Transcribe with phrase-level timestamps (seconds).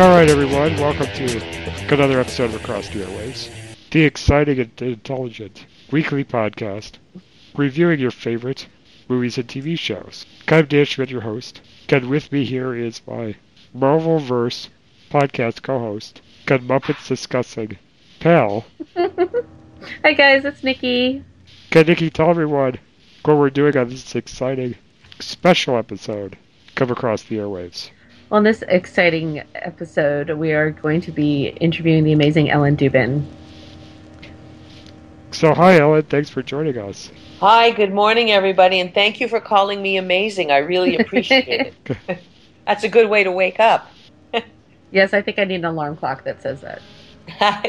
[0.00, 0.78] All right, everyone.
[0.78, 3.50] Welcome to another episode of Across the Airwaves,
[3.90, 6.92] the exciting and intelligent weekly podcast
[7.54, 8.66] reviewing your favorite
[9.10, 10.24] movies and TV shows.
[10.48, 11.60] I'm Dan Schmidt, your host.
[11.90, 13.34] And with me here is my
[13.76, 14.70] Marvelverse
[15.10, 17.76] podcast co-host, and Muppets discussing
[18.20, 18.64] pal.
[18.96, 21.22] Hi guys, it's Nikki.
[21.68, 22.78] Can Nikki tell everyone
[23.26, 24.76] what we're doing on this exciting
[25.18, 26.38] special episode
[26.74, 27.90] Come Across the Airwaves?
[28.32, 33.24] On this exciting episode, we are going to be interviewing the amazing Ellen Dubin.
[35.32, 36.02] So, hi, Ellen.
[36.04, 37.10] Thanks for joining us.
[37.40, 40.50] Hi, good morning, everybody, and thank you for calling me amazing.
[40.52, 41.48] I really appreciate
[41.88, 41.96] it.
[42.66, 43.90] That's a good way to wake up.
[44.92, 46.82] Yes, I think I need an alarm clock that says that.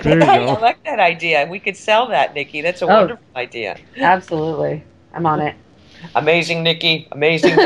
[0.04, 0.54] There you I go.
[0.60, 1.46] like that idea.
[1.48, 2.62] We could sell that, Nikki.
[2.62, 2.88] That's a Oh.
[2.88, 3.78] wonderful idea.
[3.96, 4.84] Absolutely.
[5.14, 5.56] I'm on it.
[6.16, 7.08] Amazing, Nikki.
[7.12, 7.60] Amazing.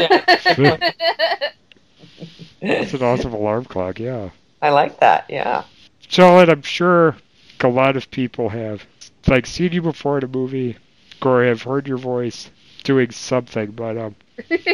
[2.65, 4.29] It's an awesome alarm clock, yeah.
[4.61, 5.25] I like that.
[5.29, 5.63] Yeah.
[6.07, 7.15] Charlotte, I'm sure
[7.61, 8.85] a lot of people have
[9.27, 10.77] like seen you before in a movie
[11.21, 12.49] or have heard your voice
[12.83, 14.15] doing something, but um,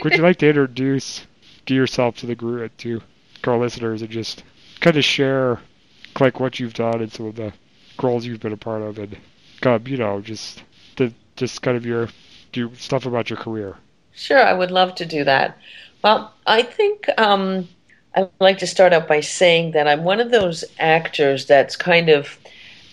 [0.03, 1.25] would you like to introduce
[1.67, 3.01] yourself to the group to
[3.45, 4.43] our listeners and just
[4.81, 5.59] kind of share
[6.19, 7.53] like what you've done and some of the
[8.01, 9.15] roles you've been a part of and
[9.63, 10.63] um, you know just
[10.97, 12.09] the just kind of your
[12.51, 13.77] do stuff about your career.
[14.13, 15.57] Sure, I would love to do that.
[16.03, 17.69] Well, I think um,
[18.15, 22.09] I'd like to start out by saying that I'm one of those actors that's kind
[22.09, 22.37] of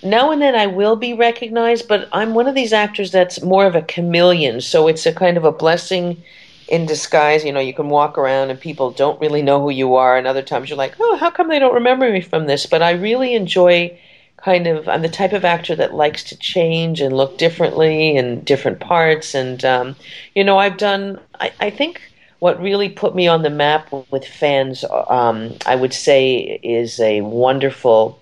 [0.02, 3.66] now and then I will be recognized, but I'm one of these actors that's more
[3.66, 4.60] of a chameleon.
[4.60, 6.22] So it's a kind of a blessing
[6.68, 7.44] in disguise.
[7.44, 10.26] You know, you can walk around and people don't really know who you are, and
[10.26, 12.66] other times you're like, oh, how come they don't remember me from this?
[12.66, 13.98] But I really enjoy
[14.38, 18.40] kind of i'm the type of actor that likes to change and look differently in
[18.44, 19.96] different parts and um,
[20.34, 22.00] you know i've done I, I think
[22.38, 27.20] what really put me on the map with fans um, i would say is a
[27.22, 28.20] wonderful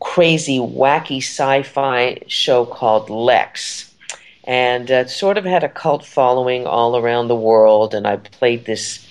[0.00, 3.92] crazy wacky sci-fi show called Lexx
[4.44, 8.64] and uh, sort of had a cult following all around the world and i played
[8.66, 9.06] this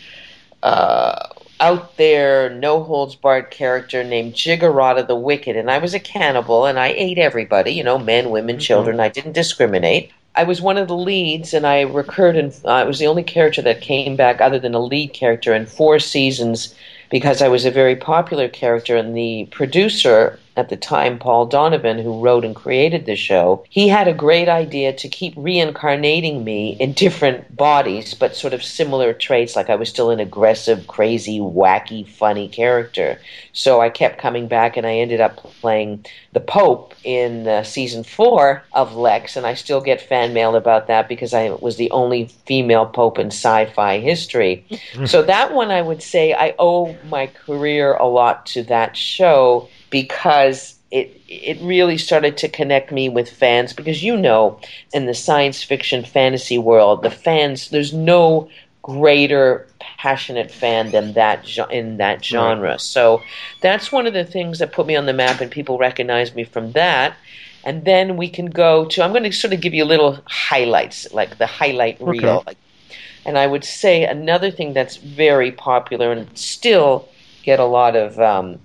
[0.64, 1.30] uh,
[1.60, 6.66] out there, no holds barred character named Giggerota the Wicked, and I was a cannibal
[6.66, 9.00] and I ate everybody, you know, men, women, children.
[9.00, 10.12] I didn't discriminate.
[10.40, 13.24] I was one of the leads, and I recurred, and uh, I was the only
[13.24, 16.74] character that came back other than a lead character in four seasons
[17.10, 21.98] because I was a very popular character, and the producer at the time, Paul Donovan,
[21.98, 26.76] who wrote and created the show, he had a great idea to keep reincarnating me
[26.80, 31.40] in different bodies, but sort of similar traits, like I was still an aggressive, crazy,
[31.40, 33.20] wacky, funny character.
[33.54, 38.04] So I kept coming back, and I ended up playing the Pope in uh, season
[38.04, 41.90] four of Lexx, and I still get fan mail about that because I was the
[41.92, 44.66] only female Pope in sci fi history.
[45.06, 49.70] so that one, I would say, I owe my career a lot to that show
[49.90, 54.60] because it it really started to connect me with fans because you know
[54.94, 58.50] in the science fiction fantasy world the fans there's no
[58.82, 62.80] greater passionate fan than that in that genre.
[62.80, 63.24] So
[63.62, 66.44] that's one of the things that put me on the map and people recognize me
[66.46, 67.18] from that.
[67.64, 71.08] And then we can go to i'm going to sort of give you little highlights
[71.12, 72.40] like the highlight Okay.
[72.40, 72.44] reel.
[72.48, 72.58] Like
[73.26, 77.10] and I would say another thing that's very popular and still
[77.44, 78.60] get a lot of um,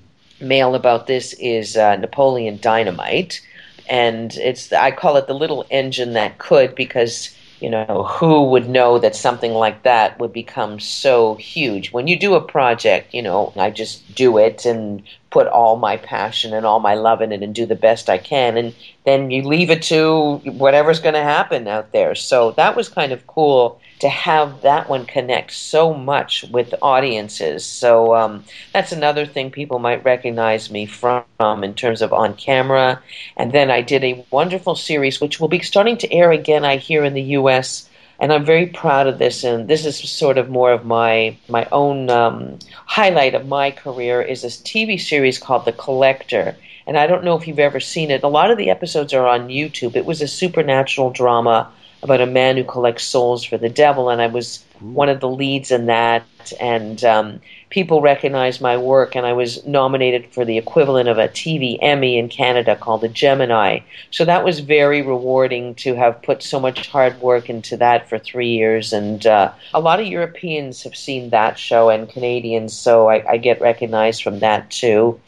[0.44, 3.40] mail about this is uh, Napoleon Dynamite,
[3.88, 8.68] and it's I call it the little engine that could because you know who would
[8.68, 11.92] know that something like that would become so huge?
[11.92, 15.02] When you do a project you know I just do it and
[15.34, 18.18] put all my passion and all my love in it and do the best I
[18.18, 18.56] can.
[18.56, 18.72] And
[19.04, 22.14] then you leave it to whatever's going to happen out there.
[22.14, 27.64] So that was kind of cool to have that one connect so much with audiences.
[27.64, 31.24] So um, that's another thing people might recognize me from
[31.62, 33.02] in terms of on camera.
[33.36, 36.76] And then I did a wonderful series which will be starting to air again, I
[36.76, 37.88] hear, in the U.S.
[38.20, 41.66] And I'm very proud of this, and this is sort of more of my my
[41.72, 46.56] own um, highlight of my career is this TV series called The Collector.
[46.86, 48.22] And I don't know if you've ever seen it.
[48.22, 49.96] A lot of the episodes are on YouTube.
[49.96, 51.72] It was a supernatural drama
[52.04, 55.28] about a man who collects souls for the devil, and I was one of the
[55.28, 56.24] leads in that.
[56.60, 57.40] And um,
[57.70, 62.18] people recognized my work, and I was nominated for the equivalent of a TV Emmy
[62.18, 63.80] in Canada called the Gemini.
[64.10, 68.18] So that was very rewarding to have put so much hard work into that for
[68.18, 68.92] three years.
[68.92, 73.36] And uh, a lot of Europeans have seen that show, and Canadians, so I, I
[73.38, 75.18] get recognized from that too.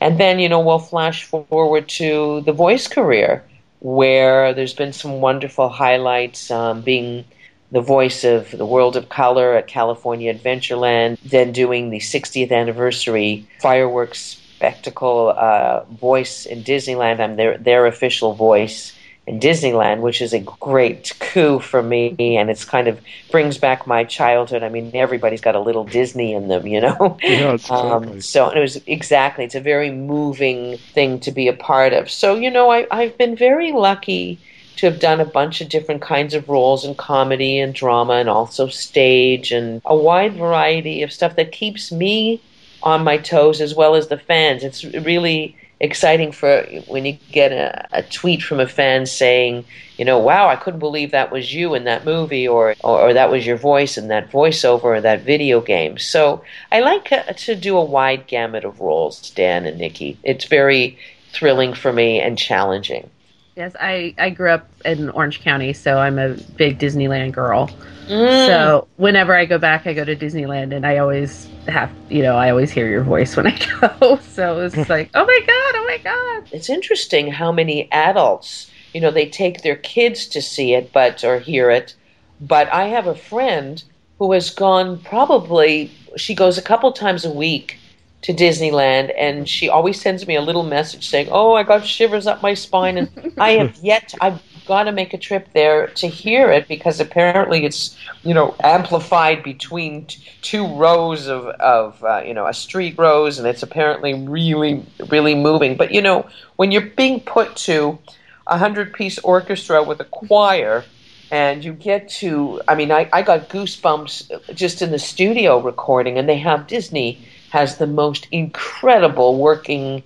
[0.00, 3.44] And then, you know, we'll flash forward to the voice career
[3.84, 7.22] where there's been some wonderful highlights, um, being
[7.70, 13.46] the voice of the world of color at California Adventureland, then doing the 60th anniversary
[13.60, 17.20] fireworks spectacle uh, voice in Disneyland.
[17.20, 18.94] I'm their their official voice
[19.26, 23.00] in Disneyland, which is a great coup for me, and it's kind of
[23.30, 24.62] brings back my childhood.
[24.62, 27.18] I mean, everybody's got a little Disney in them, you know.
[27.24, 27.90] Yeah, exactly.
[27.90, 29.44] Um, so it was exactly.
[29.44, 32.10] It's a very moving thing to be a part of.
[32.10, 34.38] So you know, I, I've been very lucky
[34.76, 38.28] to have done a bunch of different kinds of roles in comedy and drama, and
[38.28, 42.42] also stage, and a wide variety of stuff that keeps me
[42.82, 44.62] on my toes as well as the fans.
[44.62, 49.64] It's really exciting for when you get a, a, tweet from a fan saying,
[49.96, 53.14] you know, wow, I couldn't believe that was you in that movie, or, or, or
[53.14, 55.98] that was your voice in that voiceover or that video game.
[55.98, 56.42] So
[56.72, 60.18] I like uh, to do a wide gamut of roles, Dan and Nikki.
[60.22, 60.98] It's very
[61.32, 63.10] thrilling for me and challenging.
[63.56, 67.70] Yes, I, I grew up in Orange County, so I'm a big Disneyland girl.
[68.08, 68.46] Mm.
[68.46, 72.36] So whenever I go back, I go to Disneyland, and I always have, you know,
[72.36, 74.18] I always hear your voice when I go.
[74.18, 76.52] So it's like, oh my god, oh my god.
[76.52, 81.22] It's interesting how many adults, you know, they take their kids to see it, but
[81.22, 81.94] or hear it.
[82.40, 83.82] But I have a friend
[84.18, 85.92] who has gone probably.
[86.16, 87.78] She goes a couple times a week
[88.24, 92.26] to Disneyland, and she always sends me a little message saying, "Oh, I got shivers
[92.26, 94.14] up my spine," and I have yet.
[94.18, 98.56] I've got to make a trip there to hear it because apparently it's you know
[98.60, 103.62] amplified between t- two rows of of uh, you know a street rows, and it's
[103.62, 105.76] apparently really really moving.
[105.76, 107.98] But you know when you're being put to
[108.46, 110.82] a hundred piece orchestra with a choir
[111.30, 116.18] and you get to i mean I, I got goosebumps just in the studio recording
[116.18, 120.02] and they have disney has the most incredible working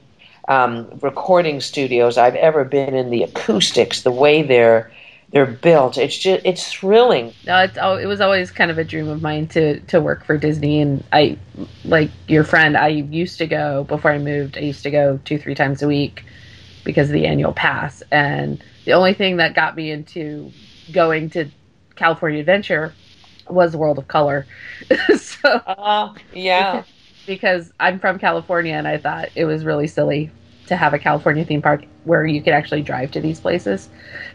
[0.48, 3.08] um, recording studios I've ever been in.
[3.08, 4.92] The acoustics, the way they're
[5.30, 7.32] they're built, it's just it's thrilling.
[7.46, 10.36] No, it's it was always kind of a dream of mine to to work for
[10.36, 11.38] Disney, and I
[11.86, 12.76] like your friend.
[12.76, 14.58] I used to go before I moved.
[14.58, 16.26] I used to go two three times a week
[16.84, 20.52] because of the annual pass, and the only thing that got me into
[20.92, 21.48] going to
[21.96, 22.92] California Adventure
[23.48, 24.46] was World of Color.
[25.16, 26.82] so uh, yeah
[27.28, 30.32] because I'm from California and I thought it was really silly
[30.68, 33.90] to have a California theme park where you could actually drive to these places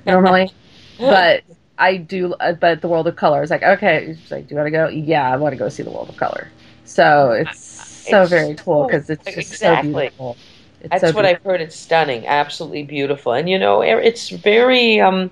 [0.05, 0.53] normally.
[1.09, 1.43] but
[1.79, 4.57] I do, uh, but the World of Color is like, okay, it's like, do you
[4.57, 4.89] want to go?
[4.89, 6.53] Yeah, I want to go see the World of Color.
[6.85, 10.09] So it's so It's very cool because it's just exactly.
[10.09, 10.37] so beautiful.
[10.81, 11.61] It's That's so what I've heard.
[11.61, 14.99] It's stunning, absolutely beautiful, and you know, it's very.
[15.01, 15.31] Um,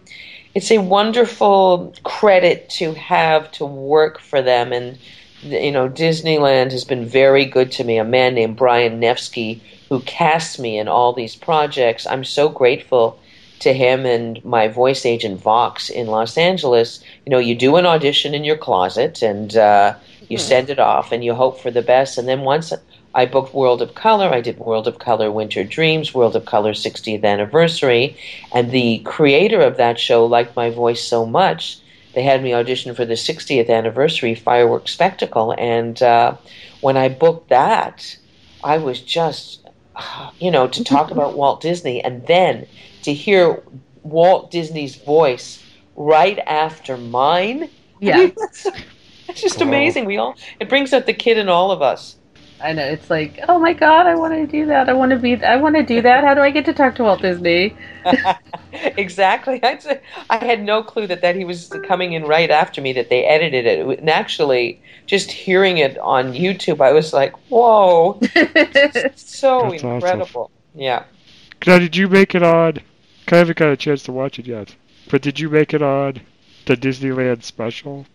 [0.54, 4.98] it's a wonderful credit to have to work for them, and
[5.44, 7.98] you know, Disneyland has been very good to me.
[7.98, 12.08] A man named Brian Nevsky who casts me in all these projects.
[12.08, 13.20] I'm so grateful
[13.60, 17.04] to him and my voice agent Vox in Los Angeles.
[17.26, 19.96] You know, you do an audition in your closet and uh,
[20.30, 20.42] you Hmm.
[20.44, 22.18] send it off and you hope for the best.
[22.18, 22.72] And then once
[23.14, 26.74] I booked World of Color, I did World of Color Winter Dreams, World of Color
[26.74, 28.16] 60th Anniversary,
[28.54, 31.81] and the creator of that show liked my voice so much
[32.14, 36.38] they had me audition for the 60th anniversary fireworks spectacle and uh,
[36.82, 38.18] when i booked that
[38.64, 39.68] i was just
[40.40, 42.68] you know to talk about walt disney and then
[43.04, 43.64] to hear
[44.04, 45.66] walt disney's voice
[45.96, 47.72] right after mine.
[48.06, 48.72] I Yeah, mean, that's,
[49.28, 49.62] that's just Wow.
[49.62, 50.06] amazing.
[50.06, 52.18] We all it brings out the kid in all of us
[52.64, 52.86] I know.
[52.86, 54.90] It's like, oh my god, I want to do that.
[54.90, 55.44] I want to be.
[55.44, 56.24] I want to do that.
[56.24, 57.76] How do I get to talk to Walt Disney?
[58.74, 59.60] exactly.
[59.64, 63.10] I'd I had no clue that, that he was coming in right after me, that
[63.10, 64.00] they edited it.
[64.00, 68.20] And actually, just hearing it on YouTube, I was like, whoa,
[69.16, 70.22] so That's awesome.
[70.22, 70.52] incredible.
[70.74, 71.06] Yeah.
[71.66, 72.78] Now, did you make it on?
[73.32, 74.76] I haven't got a chance to watch it yet.
[75.10, 76.22] But did you make it on
[76.66, 78.06] the Disneyland special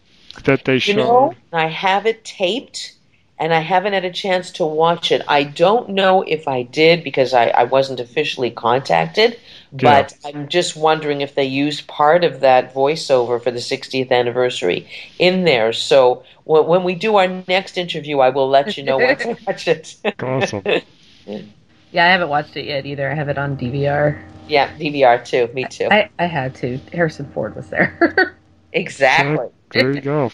[0.44, 0.94] that they You showed?
[0.94, 2.95] know, I have it taped.
[3.38, 5.20] And I haven't had a chance to watch it.
[5.28, 9.38] I don't know if I did because I, I wasn't officially contacted,
[9.72, 14.88] but I'm just wondering if they used part of that voiceover for the 60th anniversary
[15.18, 15.74] in there.
[15.74, 19.36] So when, when we do our next interview, I will let you know once I
[19.46, 19.96] watch it.
[20.22, 20.62] Awesome.
[21.26, 23.10] yeah, I haven't watched it yet either.
[23.10, 24.18] I have it on DVR.
[24.48, 25.50] yeah, DVR too.
[25.52, 25.88] Me too.
[25.90, 26.78] I, I had to.
[26.92, 28.32] Harrison Ford was there.
[28.72, 29.46] Exactly.
[29.70, 30.30] There you go.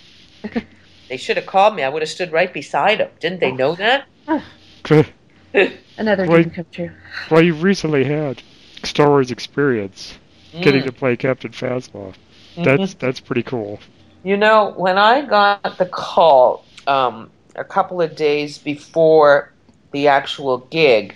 [1.13, 1.83] They should have called me.
[1.83, 3.11] I would have stood right beside them.
[3.21, 4.07] Didn't they know that?
[5.99, 6.45] Another Wait.
[6.45, 6.91] dream come true.
[7.31, 8.43] well, you recently had
[8.83, 10.15] Star Wars experience
[10.63, 10.87] getting Mm.
[10.87, 12.15] to play Captain Phasma.
[12.57, 13.79] That's that's pretty cool.
[14.25, 19.53] You know, when I got the call um, a couple of days before
[19.91, 21.15] the actual gig,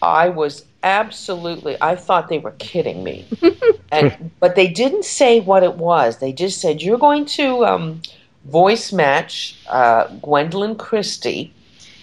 [0.00, 3.26] I was absolutely I thought they were kidding me.
[3.90, 6.18] and but they didn't say what it was.
[6.18, 8.00] They just said you're going to um,
[8.44, 11.52] voice match uh, Gwendoline Christie.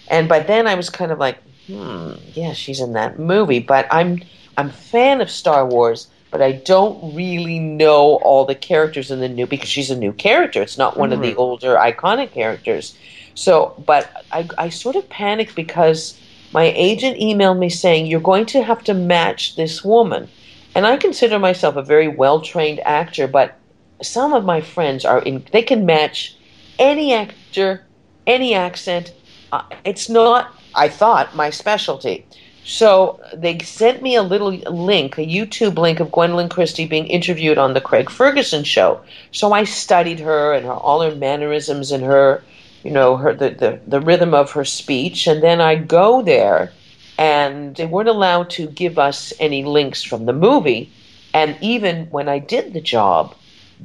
[0.09, 3.87] And by then I was kind of like, hmm, yeah, she's in that movie, but
[3.91, 4.21] I'm
[4.57, 9.19] I'm a fan of Star Wars, but I don't really know all the characters in
[9.21, 10.61] the new because she's a new character.
[10.61, 12.95] It's not one of the older iconic characters.
[13.33, 16.19] So, but I, I sort of panicked because
[16.51, 20.27] my agent emailed me saying you're going to have to match this woman,
[20.75, 23.57] and I consider myself a very well trained actor, but
[24.01, 25.45] some of my friends are in.
[25.51, 26.35] They can match
[26.79, 27.81] any actor,
[28.25, 29.13] any accent.
[29.51, 30.53] Uh, it's not.
[30.73, 32.25] I thought my specialty.
[32.63, 37.57] So they sent me a little link, a YouTube link of Gwendoline Christie being interviewed
[37.57, 39.01] on the Craig Ferguson show.
[39.31, 42.43] So I studied her and her, all her mannerisms and her,
[42.83, 45.27] you know, her the, the, the rhythm of her speech.
[45.27, 46.71] And then I go there,
[47.17, 50.91] and they weren't allowed to give us any links from the movie.
[51.33, 53.35] And even when I did the job,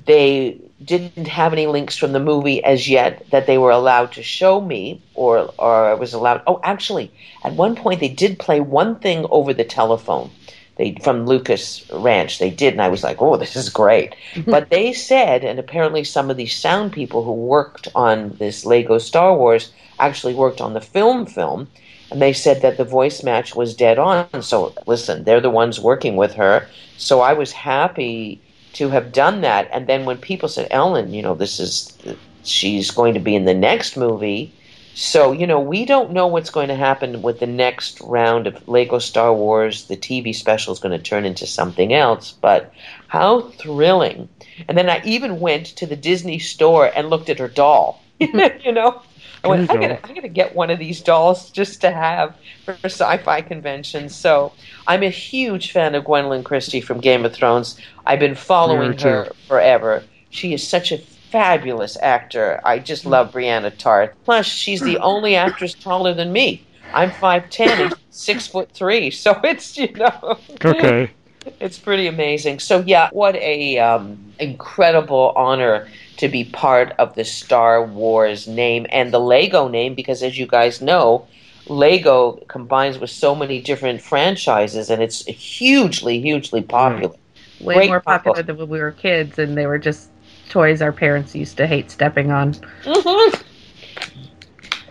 [0.05, 4.23] they didn't have any links from the movie as yet that they were allowed to
[4.23, 6.43] show me or or I was allowed.
[6.47, 7.11] Oh actually
[7.45, 10.31] at one point they did play one thing over the telephone.
[10.77, 14.15] They from Lucas Ranch they did and I was like oh this is great.
[14.45, 18.99] But they said and apparently some of these sound people who worked on this Lego
[18.99, 21.69] Star Wars actually worked on the film film
[22.11, 24.43] and they said that the voice match was dead on.
[24.43, 26.69] So listen they're the ones working with her.
[26.99, 28.43] So I was happy
[28.77, 29.69] to have done that.
[29.73, 31.97] And then when people said, Ellen, you know, this is,
[32.45, 34.53] she's going to be in the next movie.
[34.95, 38.67] So, you know, we don't know what's going to happen with the next round of
[38.69, 39.89] Lego Star Wars.
[39.89, 42.73] The TV special is going to turn into something else, but
[43.09, 44.29] how thrilling.
[44.69, 48.03] And then I even went to the Disney store and looked at her doll.
[48.19, 49.03] you know,
[49.47, 50.01] I went, I'm gonna.
[50.05, 54.17] I'm gonna get one of these dolls just to have for sci-fi conventions.
[54.17, 57.81] So I'm a huge fan of Gwendoline Christie from Game of Thrones.
[58.07, 60.09] I've been following her forever.
[60.31, 60.99] She is such a
[61.33, 62.61] fabulous actor.
[62.65, 63.11] I just Hmm.
[63.11, 64.13] love Brienne of Tarth.
[64.25, 66.69] Plus, she's the only actress taller than me.
[66.93, 71.15] I'm five ten and six foot three, so it's you know Okay.
[71.61, 72.59] It's pretty amazing.
[72.61, 75.89] So yeah, what a um, incredible honor
[76.19, 80.47] to be part of the Star Wars name and the Lego name because as you
[80.47, 81.27] guys know,
[81.67, 87.15] Lego combines with so many different franchises and it's hugely hugely popular.
[87.61, 90.11] Way Great more popular than when we were kids, and they were just
[90.51, 93.43] toys our parents used to hate stepping on, Mhm.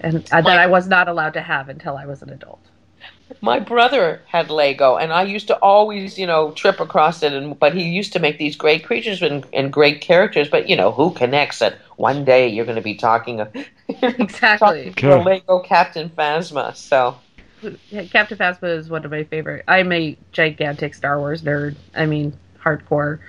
[0.01, 2.59] and uh, that I was not allowed to have until I was an adult.
[3.41, 7.33] My brother had Lego, and I used to always, you know, trip across it.
[7.33, 10.49] And but he used to make these great creatures and, and great characters.
[10.49, 13.53] But you know, who connects that one day you're going to be talking of
[13.89, 14.91] Exactly.
[14.93, 16.75] talking to Lego Captain Phasma?
[16.75, 17.19] So
[18.11, 19.63] Captain Phasma is one of my favorite.
[19.67, 21.75] I'm a gigantic Star Wars nerd.
[21.95, 23.19] I mean, hardcore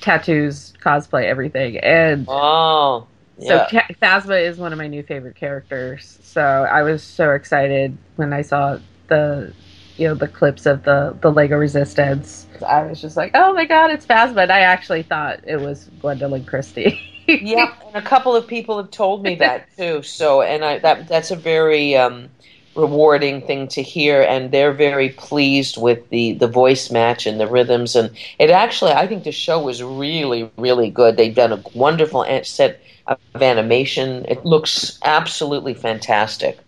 [0.00, 3.06] tattoos, cosplay, everything, and oh,
[3.38, 3.66] so yeah.
[3.68, 6.18] Ca- Phasma is one of my new favorite characters.
[6.22, 8.78] So I was so excited when I saw
[9.12, 9.52] the,
[9.98, 12.46] you know, the clips of the the Lego Resistance.
[12.66, 14.44] I was just like, oh my god, it's Phasma!
[14.44, 16.98] And I actually thought it was Gwendoline Christie.
[17.26, 20.02] yeah, and a couple of people have told me that too.
[20.02, 22.30] So, and I that that's a very um,
[22.74, 27.46] rewarding thing to hear, and they're very pleased with the the voice match and the
[27.46, 27.94] rhythms.
[27.94, 31.18] And it actually, I think the show was really really good.
[31.18, 34.24] They've done a wonderful set of animation.
[34.26, 36.58] It looks absolutely fantastic.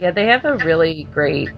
[0.00, 1.48] Yeah, they have a really great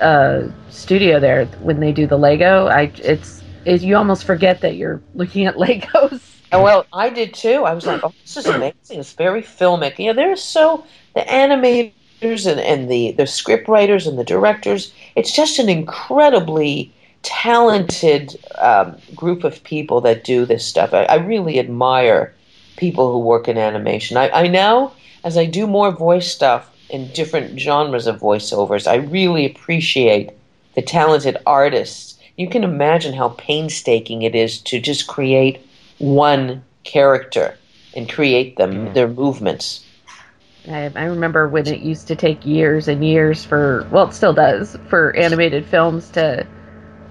[0.00, 2.66] uh, studio there when they do the Lego.
[2.66, 6.20] I it's is you almost forget that you're looking at Legos.
[6.52, 7.64] And well, I did too.
[7.64, 9.00] I was like, "Oh, this is amazing!
[9.00, 14.06] It's very filmic." You know, they're so the animators and, and the the script writers
[14.06, 14.92] and the directors.
[15.14, 16.92] It's just an incredibly
[17.22, 20.94] talented um, group of people that do this stuff.
[20.94, 22.34] I, I really admire
[22.76, 24.16] people who work in animation.
[24.16, 24.92] I, I now,
[25.22, 30.30] as I do more voice stuff in different genres of voiceovers, I really appreciate
[30.74, 32.18] the talented artists.
[32.36, 35.64] You can imagine how painstaking it is to just create
[35.98, 37.56] one character
[37.94, 38.92] and create them Yeah.
[38.92, 39.84] their movements.
[40.68, 44.32] I, I remember when it used to take years and years for well, it still
[44.34, 46.46] does for animated films to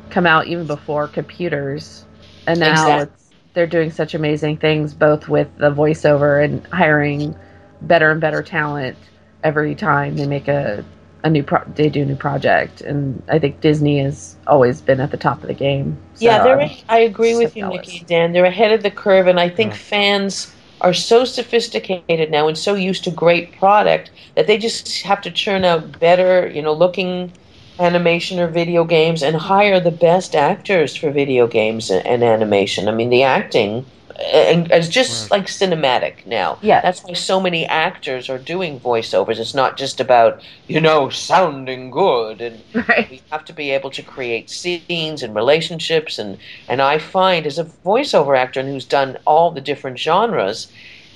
[0.10, 2.06] come out even before computers,
[2.48, 7.36] and now Exact- it's they're doing such amazing things, both with the voiceover and hiring
[7.82, 8.96] better and better talent
[9.44, 10.84] every time they make a
[11.24, 15.02] a new pro- they do a new project, and I think Disney has always been
[15.02, 15.98] at the top of the game.
[16.16, 16.62] So yeah, they're.
[16.88, 17.88] I'm agree with you, jealous.
[17.88, 18.06] Nikki.
[18.06, 19.78] Dan, they're ahead of the curve, and I think Yeah.
[19.80, 25.22] fans are so sophisticated now and so used to great product that they just have
[25.22, 27.34] to churn out better, you know, looking
[27.80, 32.88] animation or video games and hire the best actors for video games and, and animation.
[32.88, 33.86] I mean, the acting
[34.22, 36.58] and it's just like cinematic now.
[36.62, 36.82] Yeah.
[36.82, 39.40] that's why so many actors are doing voiceovers.
[39.40, 43.10] It's not just about you know sounding good and right.
[43.10, 47.60] we have to be able to create scenes and relationships and and I find as
[47.60, 50.72] a voiceover actor and who's done all the different genres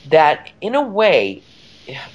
[0.10, 1.42] that in a way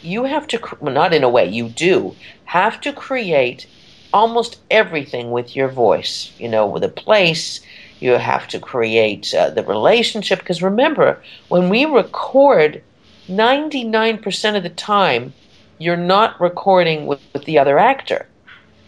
[0.03, 3.67] you have to well, not in a way you do have to create
[4.13, 7.61] almost everything with your voice you know with a place
[8.01, 10.41] you have to create uh, the relationship.
[10.41, 12.83] Because remember when we record
[13.29, 15.33] 99% of the time
[15.79, 18.27] you're not recording with, with the other actor.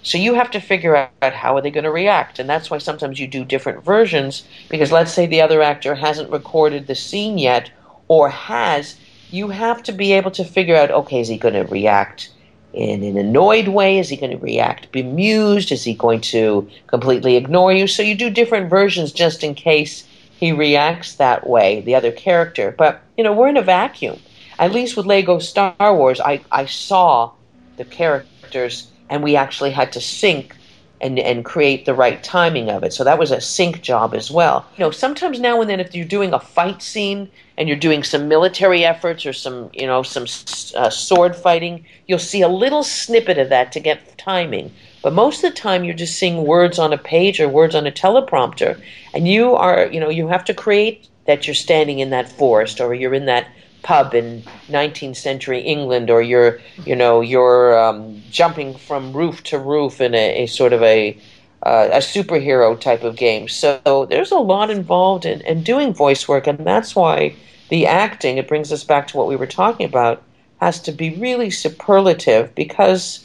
[0.02, 2.78] So you have to figure out how are they going to react, and that's why
[2.78, 4.44] sometimes you do different versions.
[4.70, 7.70] Because let's say the other actor hasn't recorded the scene yet,
[8.08, 8.96] or has,
[9.30, 12.30] you have to be able to figure out: okay, is he going to react
[12.72, 13.98] in an annoyed way?
[13.98, 15.72] Is he going to react bemused?
[15.72, 17.86] Is he going to completely ignore you?
[17.86, 22.74] So you do different versions just in case he reacts that way, the other character.
[22.76, 24.18] But you know, we're in a vacuum.
[24.58, 27.32] At least with Lego Star Wars, I, I saw
[27.76, 30.54] the characters and we actually had to sync
[31.00, 32.92] and, and create the right timing of it.
[32.92, 34.66] So that was a sync job as well.
[34.76, 38.02] You know, sometimes now and then if you're doing a fight scene and you're doing
[38.02, 40.24] some military efforts or some, you know, some
[40.76, 44.72] uh, sword fighting, you'll see a little snippet of that to get timing.
[45.02, 47.86] But most of the time you're just seeing words on a page or words on
[47.86, 48.80] a teleprompter
[49.14, 52.80] and you are, you know, you have to create that you're standing in that forest
[52.80, 53.46] or you're in that
[53.82, 59.58] pub in 19th century England, or you're, you know, you're um, jumping from roof to
[59.58, 61.16] roof in a, a sort of a
[61.62, 63.46] uh, a superhero type of game.
[63.46, 67.34] So there's a lot involved in, in doing voice work, and that's why
[67.68, 68.38] the acting.
[68.38, 70.22] It brings us back to what we were talking about.
[70.60, 73.24] Has to be really superlative because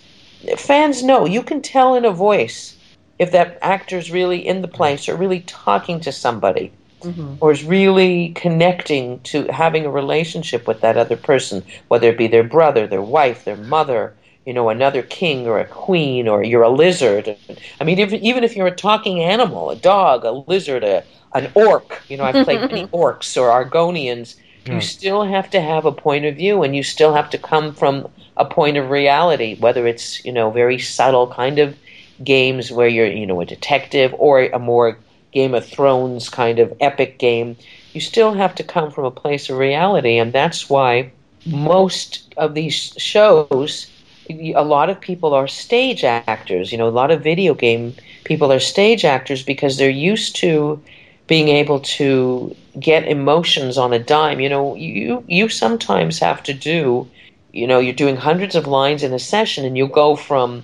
[0.57, 2.77] fans know you can tell in a voice
[3.19, 6.71] if that actor's really in the place or really talking to somebody
[7.05, 7.39] Mhm.
[7.39, 12.27] or is really connecting to having a relationship with that other person, whether it be
[12.27, 16.61] their brother, their wife, their mother, you know, another king or a queen, or you're
[16.63, 17.37] a lizard.
[17.79, 21.51] I mean, if, even if you're a talking animal, a dog, a lizard, a, an
[21.55, 24.71] orc, you know, I've played many orcs or Argonians, Yeah.
[24.71, 27.75] you still have to have a point of view and you still have to come
[27.75, 31.77] from a point of reality, whether it's, you know, very subtle kind of
[32.23, 35.04] games where you're, you know, a detective or a more
[35.35, 37.57] Game of Thrones kind of epic game,
[37.93, 41.11] you still have to come from a place of reality, and that's why
[41.45, 43.87] most of these shows,
[44.29, 46.71] a lot of people are stage actors.
[46.71, 47.93] You know, a lot of video game
[48.23, 50.81] people are stage actors because they're used to
[51.27, 54.39] being able to get emotions on a dime.
[54.39, 57.07] You know, you you sometimes have to do,
[57.51, 60.63] you know, you're doing hundreds of lines in a session, and you go from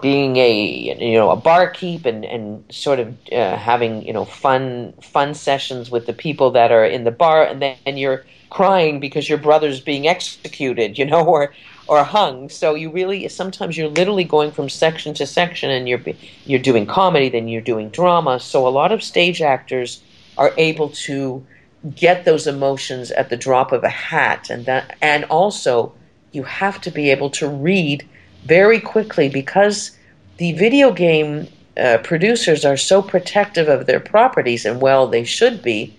[0.00, 4.94] being a you know a barkeep and and sort of uh, having you know fun
[5.02, 9.00] fun sessions with the people that are in the bar and then and you're crying
[9.00, 11.52] because your brother's being executed you know or
[11.88, 12.48] or hung.
[12.48, 16.02] So you really sometimes you're literally going from section to section and you're
[16.44, 18.40] you're doing comedy then you're doing drama.
[18.40, 20.02] So a lot of stage actors
[20.38, 21.46] are able to
[21.94, 25.92] get those emotions at the drop of a hat and that and also
[26.32, 28.08] you have to be able to read
[28.46, 29.96] very quickly because
[30.38, 35.62] the video game uh, producers are so protective of their properties, and well, they should
[35.62, 35.96] be.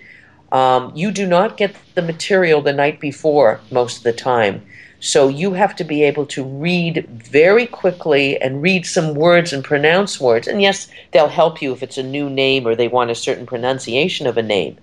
[0.51, 4.65] Um, you do not get the material the night before most of the time.
[4.99, 9.63] So you have to be able to read very quickly and read some words and
[9.63, 10.47] pronounce words.
[10.47, 13.45] And yes, they'll help you if it's a new name or they want a certain
[13.45, 14.77] pronunciation of a name.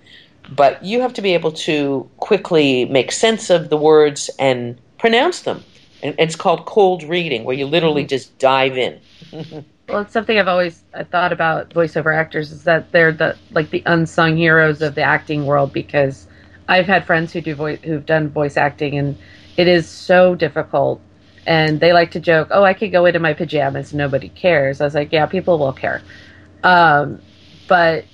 [0.49, 5.41] But you have to be able to quickly make sense of the words and pronounce
[5.41, 5.63] them.
[6.05, 8.99] And it's called cold reading, where you literally just dive in.
[9.87, 13.69] Well, it's something I've always I thought about voiceover actors is that they're the like
[13.69, 16.25] the unsung heroes of the acting world because
[16.67, 19.15] I've had friends who do voice who've done voice acting and
[19.57, 21.01] it is so difficult
[21.45, 24.85] and they like to joke, "Oh, I could go into my pajamas, nobody cares." I
[24.85, 26.01] was like, "Yeah, people will care."
[26.63, 27.21] Um,
[27.67, 28.05] but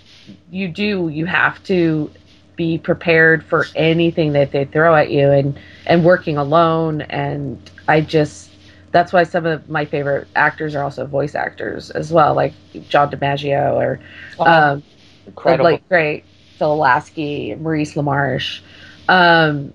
[0.51, 2.11] you do you have to
[2.57, 8.01] be prepared for anything that they throw at you and and working alone and I
[8.01, 8.49] just
[8.91, 12.53] that's why some of my favorite actors are also voice actors as well, like
[12.89, 13.99] John DiMaggio or
[14.39, 14.83] um,
[15.27, 15.71] Incredible.
[15.71, 16.25] like great.
[16.57, 18.61] Phil Lasky, Maurice LaMarche.
[19.07, 19.73] Um,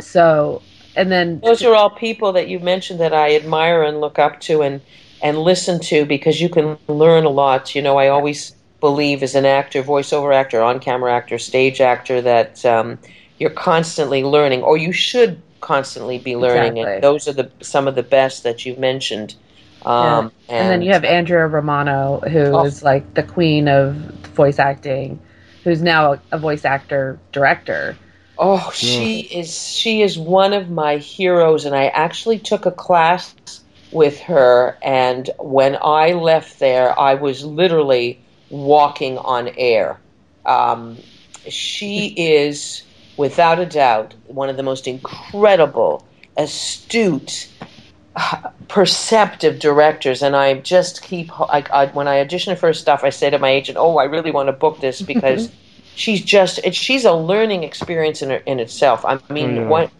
[0.00, 0.62] so,
[0.96, 4.40] and then Those are all people that you mentioned that I admire and look up
[4.42, 4.80] to and
[5.22, 7.74] and listen to because you can learn a lot.
[7.74, 12.20] You know, I always believe as an actor, voiceover actor, on camera actor, stage actor,
[12.22, 12.98] that um,
[13.38, 16.76] you're constantly learning, or you should constantly be learning.
[16.76, 16.94] Exactly.
[16.94, 19.34] And those are the some of the best that you've mentioned.
[19.84, 22.86] Um, and, then you have Andrea Romano, who is Oh.
[22.86, 23.94] like the queen of
[24.36, 25.18] voice acting,
[25.64, 27.96] who's now a, a voice actor director.
[28.38, 33.34] Oh, she is she is one of my heroes, and I actually took a class
[33.90, 34.76] with her.
[34.82, 38.20] And when I left there, I was literally
[38.50, 39.98] walking on air.
[40.44, 40.98] Um,
[41.48, 42.82] she is,
[43.16, 47.48] without a doubt, one of the most incredible, astute,
[48.68, 50.22] perceptive directors.
[50.22, 53.38] And I just keep I, I, when I audition for her stuff, I say to
[53.38, 55.50] my agent, "Oh, I really want to book this because."
[55.94, 59.04] she's just it, she's a learning experience in her, in itself.
[59.04, 59.68] I mean, Oh, yeah.
[59.68, 59.90] what?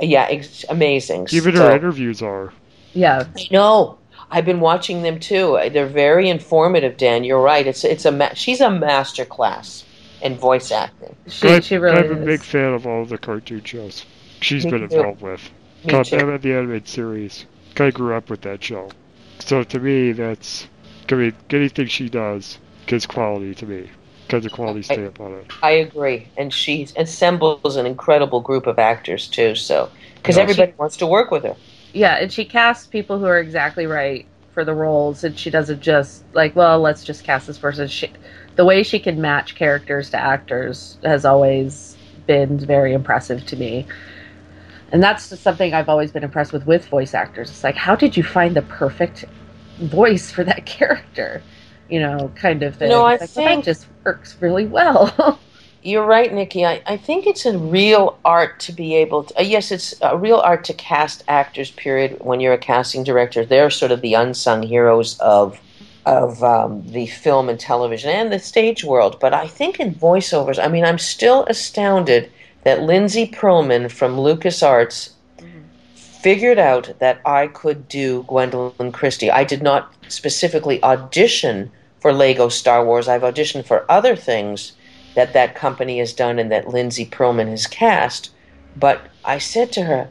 [0.00, 1.26] Yeah, it's amazing.
[1.32, 2.52] Even So- her interviews are.
[2.94, 3.98] Yeah, I know.
[4.30, 5.58] I've been watching them too.
[5.72, 6.96] They're very informative.
[6.96, 7.66] Dan, you're right.
[7.66, 9.84] It's it's a ma- she's a master class
[10.22, 11.14] in voice acting.
[11.26, 14.04] she, I, she really I'm a big fan of all the cartoon shows
[14.40, 14.96] she's Me been too.
[14.96, 15.50] involved with.
[15.84, 16.16] Me God, too.
[16.16, 17.46] Batman the Animated Series.
[17.78, 18.90] I grew up with that show.
[19.38, 20.68] So to me, that's.
[21.10, 23.90] I mean, anything she does gives quality to me.
[24.28, 25.52] Gives a quality I- stamp on it.
[25.62, 29.54] I agree, and she assembles an incredible group of actors too.
[29.54, 30.42] So because Yeah.
[30.42, 31.56] everybody wants to work with her.
[31.92, 35.80] Yeah, and she casts people who are exactly right for the roles, and she doesn't
[35.80, 37.88] just like, well, let's just cast this person.
[37.88, 38.10] She,
[38.56, 43.86] the way she can match characters to actors has always been very impressive to me.
[44.92, 47.50] And that's just something I've always been impressed with with voice actors.
[47.50, 49.24] It's like, how did you find the perfect
[49.80, 51.42] voice for that character?
[51.88, 52.90] You know, kind of thing.
[52.90, 55.38] No, I like, well, think- that just works really well.
[55.84, 56.64] You're right, Nikki.
[56.64, 59.40] I, I think it's a real art to be able to.
[59.40, 61.72] Uh, yes, it's a real art to cast actors.
[61.72, 62.18] Period.
[62.20, 65.60] When you're a casting director, they're sort of the unsung heroes of
[66.04, 69.18] of um, the film and television and the stage world.
[69.20, 72.30] But I think in voiceovers, I mean, I'm still astounded
[72.64, 75.10] that Lindsay Perlman from LucasArts
[76.22, 79.30] figured out that I could do Gwendoline Christie.
[79.30, 83.08] I did not specifically audition for Lego Star Wars.
[83.08, 84.72] I've auditioned for other things
[85.14, 88.30] that that company has done and that Lindsay Perlman has cast.
[88.76, 90.08] But I said to her,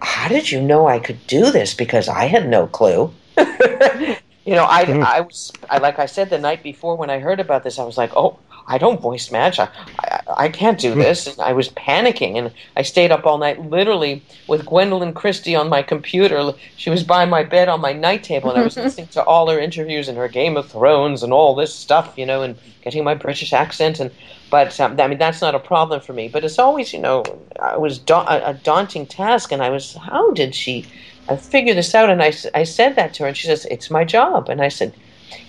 [0.00, 1.74] "How did you know I could do this?
[1.74, 3.12] Because I had no clue."
[4.44, 7.40] you know, I, I was, I like I said the night before when I heard
[7.40, 9.58] about this, I was like, "Oh, I don't voice match.
[9.60, 9.68] I,
[10.00, 13.60] I, I can't do this." And I was panicking, and I stayed up all night,
[13.60, 16.52] literally with Gwendoline Christie on my computer.
[16.76, 19.48] She was by my bed on my night table, and I was listening to all
[19.48, 23.04] her interviews and her Game of Thrones and all this stuff, you know, and getting
[23.04, 24.00] my British accent.
[24.00, 24.12] And
[24.50, 26.28] but um, I mean, that's not a problem for me.
[26.28, 29.94] But it's always, you know, it was da- a, a daunting task, and I was,
[29.94, 30.88] how did she?
[31.28, 33.90] I figure this out, and I, I said that to her, and she says, "It's
[33.90, 34.96] my job." And I said,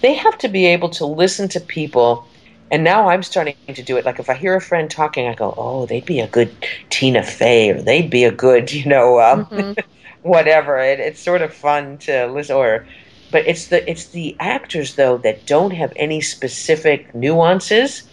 [0.02, 2.28] "They have to be able to listen to people."
[2.72, 4.06] And now I'm starting to do it.
[4.06, 6.56] Like if I hear a friend talking, I go, "Oh, they'd be a good
[6.90, 9.78] Tina Fey, or they'd be a good, you know, um, Mhm.
[10.22, 12.56] whatever." It, it's sort of fun to listen.
[12.56, 12.88] Or,
[13.32, 18.04] but it's the it's the actors though that don't have any specific nuances.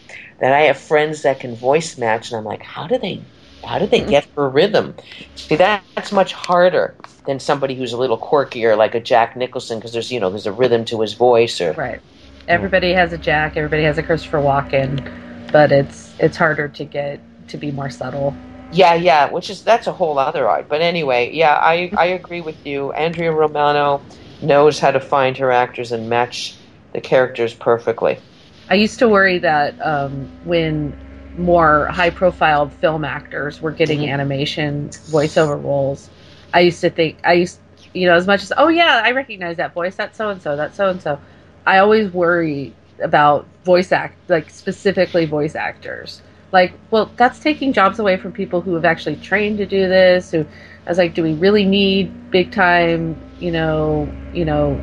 [0.41, 3.27] That I have friends that can voice match, and I'm like, how do they
[3.65, 4.97] how do they get her rhythm?
[5.37, 6.97] See, that, that's much harder
[7.27, 10.47] than somebody who's a little quirkier, like a Jack Nicholson, because there's you know there's
[10.47, 11.61] a rhythm to his voice.
[11.61, 12.01] Or Right.
[12.49, 13.57] Everybody has a Jack.
[13.57, 15.07] Everybody has a Christopher Walken,
[15.53, 18.35] but it's it's harder to get to be more subtle.
[18.71, 20.69] yeah, yeah, which is that's a whole other art.
[20.69, 22.93] But anyway, yeah, I I agree with you.
[22.93, 24.07] Andrea Romano
[24.41, 26.61] knows how to find her actors and match
[26.93, 28.21] the characters perfectly.
[28.69, 30.97] I used to worry that um, when
[31.37, 34.13] more high-profile film actors were getting Mhm.
[34.13, 36.11] animation voiceover roles,
[36.53, 37.61] I used to think I used
[37.95, 40.57] you know as much as oh yeah I recognize that voice that's so and so
[40.57, 41.19] that's so and so.
[41.67, 46.23] I always worry about voice act like specifically voice actors.
[46.53, 50.33] Like, well, that's taking jobs away from people who have actually trained to do this.
[50.33, 54.81] Who, I was like, do we really need big time, you know, you know,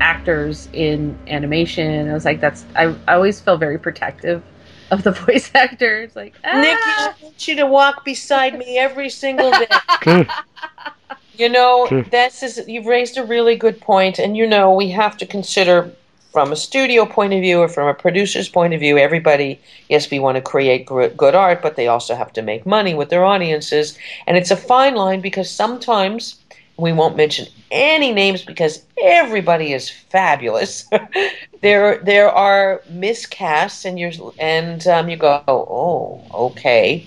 [0.00, 2.08] actors in animation?
[2.08, 2.64] I was like, that's.
[2.74, 4.42] I, I always feel very protective
[4.90, 6.14] of the voice actors.
[6.16, 6.60] Like, ah!
[6.60, 10.26] Nikki, I want you to walk beside me every single day.
[11.38, 12.02] You know, Sure.
[12.02, 15.90] this is you've raised a really good point, and you know we have to consider
[16.32, 18.98] from a studio point of view or from a producer's point of view.
[18.98, 22.66] Everybody, yes, we want to create gr- good art, but they also have to make
[22.66, 26.36] money with their audiences, and it's a fine line because sometimes
[26.80, 30.88] we won't mention any names because everybody is fabulous.
[31.60, 37.06] there there are miscasts, and you're and um, you go, oh, okay.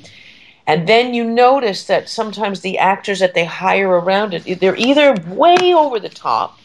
[0.65, 5.13] And then you notice that sometimes the actors that they hire around it, they're either
[5.27, 6.57] way over the top,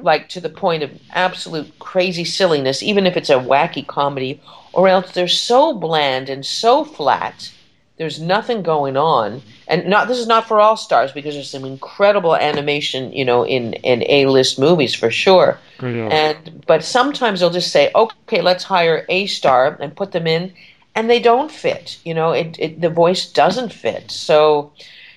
[0.00, 4.40] like to the point of absolute crazy silliness, even if it's a wacky comedy,
[4.72, 7.52] or else they're so bland and so flat.
[7.98, 9.42] There's nothing going on,
[9.72, 13.44] and not this is not for all stars because there's some incredible animation, you know,
[13.44, 15.58] in in A list movies for sure.
[15.80, 16.08] Yeah.
[16.10, 20.52] And but sometimes they'll just say, okay, let's hire a star and put them in,
[20.94, 21.98] and they don't fit.
[22.04, 24.10] You know, it, it the voice doesn't fit.
[24.10, 24.72] So,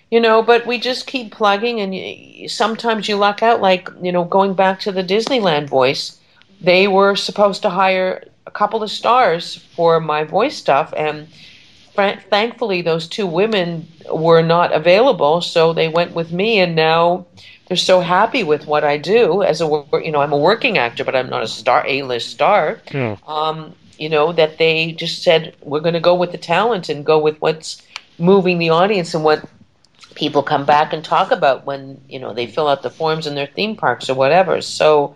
[0.10, 3.60] you know, but we just keep plugging, and y- sometimes you luck out.
[3.62, 6.18] Like you know, going back to the Disneyland voice,
[6.62, 11.28] they were supposed to hire a couple of stars for my voice stuff, and
[11.96, 17.26] thankfully those two women were not available, so they went with me, and now
[17.68, 19.66] they're so happy with what I do as a
[20.04, 23.18] you know I'm a working actor, but I'm not a star A list star Yeah.
[23.28, 27.06] um, you know, that they just said we're going to go with the talent and
[27.06, 27.82] go with what's
[28.18, 29.48] moving the audience and what
[30.16, 33.36] people come back and talk about when you know they fill out the forms in
[33.36, 34.62] their theme parks or whatever.
[34.62, 35.16] So,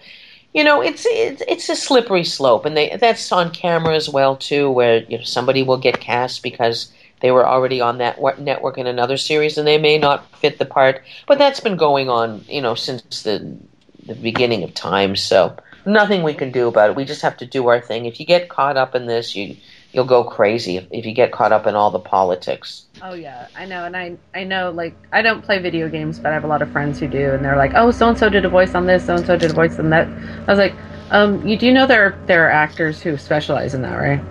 [0.53, 4.35] you know, it's it's, it's a slippery slope, and they that's on camera as well
[4.35, 8.77] too, where you know somebody will get cast because they were already on that network
[8.77, 11.03] in another series and they may not fit the part.
[11.27, 13.57] But that's been going on, you know, since the
[14.05, 15.15] the beginning of time.
[15.15, 16.95] So nothing we can do about it.
[16.95, 18.05] We just have to do our thing.
[18.05, 19.57] If you get caught up in this, you
[19.93, 22.87] you'll go crazy if, if you get caught up in all the politics.
[23.01, 26.31] Oh yeah, I know, and I I know like I don't play video games, but
[26.31, 28.29] I have a lot of friends who do, and they're like, oh, so and so
[28.29, 30.07] did a voice on this, so and so did a voice on that.
[30.47, 30.75] I was like,
[31.11, 34.21] um, you do know there there are actors who specialize in that, right?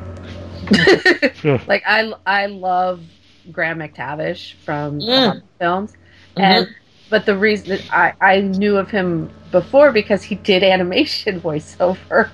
[1.42, 1.58] Yeah.
[1.66, 3.04] like I I love
[3.50, 5.22] Graham McTavish from the Mm.
[5.22, 5.92] Hobbit films,
[6.38, 6.68] and
[7.08, 12.30] but the reason that I I knew of him before because he did animation voiceover.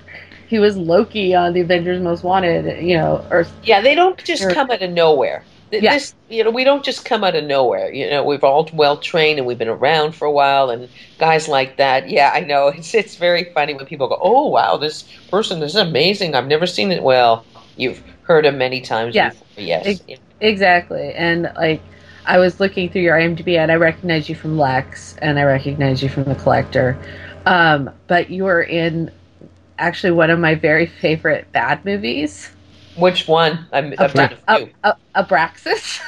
[0.55, 4.43] He was Loki on the Avengers Most Wanted, you know, or Yeah, they don't just
[4.43, 4.53] Sure.
[4.53, 5.43] come out of nowhere.
[5.73, 5.95] Yeah.
[5.95, 7.93] This, you know, we don't just come out of nowhere.
[7.93, 10.89] You know, we've all well trained and we've been around for a while, and
[11.19, 12.09] guys like that.
[12.09, 15.73] Yeah, I know it's it's very funny when people go, "Oh, wow, this person this
[15.73, 16.37] is amazing.
[16.37, 17.45] I've never seen it." Well,
[17.77, 19.17] you've heard him many times.
[19.17, 19.31] Yeah.
[19.31, 19.65] before.
[19.65, 20.01] Yes.
[20.09, 21.13] Ex- Exactly.
[21.15, 21.81] And like
[22.27, 26.01] I was looking through your IMDb and I recognized you from Lexx and I recognized
[26.01, 26.97] you from The Collector.
[27.45, 29.11] Um, but you were in
[29.79, 32.51] actually one of my very favorite bad movies,
[32.97, 33.67] Which one?
[33.73, 34.71] I'm, I've done a Ab- few.
[34.85, 36.01] Ab- Abraxas,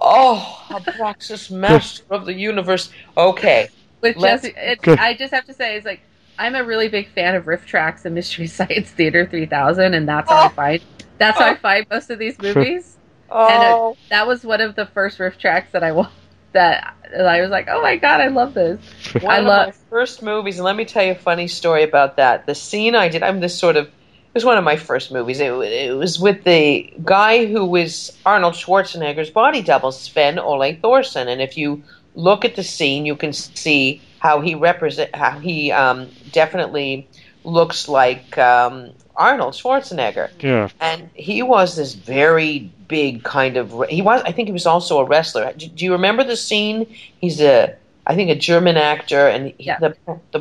[0.00, 2.90] Oh, Abraxas, Master of the Universe.
[3.16, 3.68] Okay.
[4.00, 6.00] which Let's- just it, I just have to say is like
[6.38, 10.36] I'm a really big fan of RiffTrax and Mystery Science Theater 3000 and that's how
[10.36, 10.48] I Oh.
[10.50, 10.80] find
[11.18, 11.54] that's how I Oh.
[11.62, 12.96] find most of these movies.
[13.30, 16.08] Oh, that was one of the first riff tracks that I wa-
[16.52, 18.80] that I was like, oh my god, I love this.
[19.20, 21.82] one I of love- my first movies, and let me tell you a funny story
[21.82, 22.46] about that.
[22.46, 25.40] The scene I did, I'm this sort of, it was one of my first movies.
[25.40, 31.28] It, it was with the guy who was Arnold Schwarzenegger's body double, Sven Ole Thorsen.
[31.28, 31.82] And if you
[32.14, 37.08] look at the scene, you can see how he represent, how he um, definitely
[37.44, 40.68] looks like um, Arnold Schwarzenegger Yeah.
[40.80, 44.98] and he was this very big kind of he was i think he was also
[45.00, 46.86] a wrestler do, do you remember the scene
[47.20, 47.74] he's a
[48.06, 49.78] i think a german actor and he, Yeah.
[49.78, 49.96] the,
[50.32, 50.40] the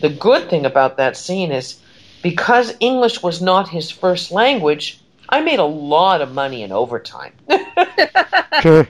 [0.00, 1.80] the good thing about that scene is
[2.22, 7.32] because english was not his first language i made a lot of money in overtime
[8.58, 8.88] Okay.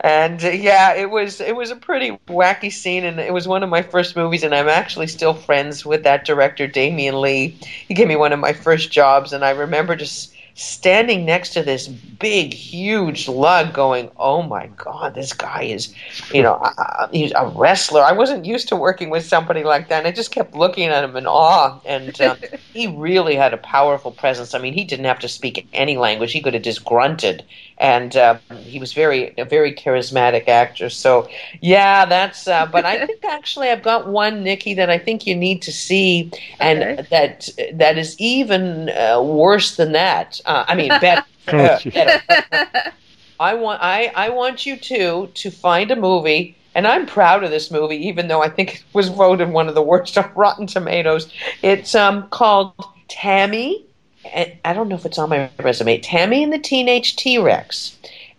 [0.00, 3.62] And uh, yeah, it was it was a pretty wacky scene, and it was one
[3.62, 4.42] of my first movies.
[4.42, 7.58] And I'm actually still friends with that director, Damian Lee.
[7.88, 11.62] He gave me one of my first jobs, and I remember just standing next to
[11.62, 15.94] this big, huge lug, going, "Oh my God, this guy is,
[16.32, 19.98] you know, uh, he's a wrestler." I wasn't used to working with somebody like that,
[19.98, 21.80] and I just kept looking at him in awe.
[21.84, 22.36] And um,
[22.72, 24.54] he really had a powerful presence.
[24.54, 27.44] I mean, he didn't have to speak any language; he could have just grunted
[27.80, 30.90] and uh, he was very a very charismatic actor.
[30.90, 31.28] So
[31.62, 32.46] yeah, that's.
[32.46, 35.72] Uh, but I think actually I've got one Nikki that I think you need to
[35.72, 37.00] see, and Okay.
[37.10, 40.40] that that is even uh, worse than that.
[40.46, 41.24] Uh, I mean, better.
[41.52, 42.22] Oh, better.
[43.40, 47.50] I want I, I want you two to find a movie, and I'm proud of
[47.50, 50.66] this movie, even though I think it was voted one of the worst on Rotten
[50.66, 51.32] Tomatoes.
[51.62, 52.74] It's um called
[53.08, 53.89] Tammy.
[54.32, 55.98] And I don't know if it's on my resume.
[55.98, 57.96] Tammy and the Teenage T Rex,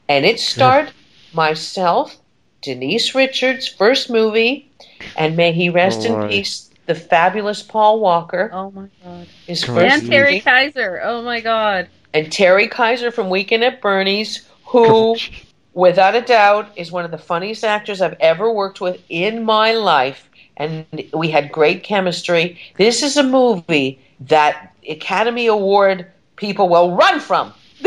[0.07, 0.91] and it starred
[1.33, 2.17] myself,
[2.61, 4.69] Denise Richards' first movie,
[5.17, 9.27] and may he rest in peace, the fabulous Paul Walker, oh my god.
[9.47, 11.01] his Oh, first And Terry Kiser.
[11.03, 11.87] Oh my god.
[12.13, 15.17] and Terry Kiser from Weekend at Bernie's, Oh, who
[15.73, 19.73] without a doubt, is one of the funniest actors I've ever worked with in my
[19.73, 22.59] life, and we had great chemistry.
[22.77, 27.53] This is a movie that Academy Award people will run from.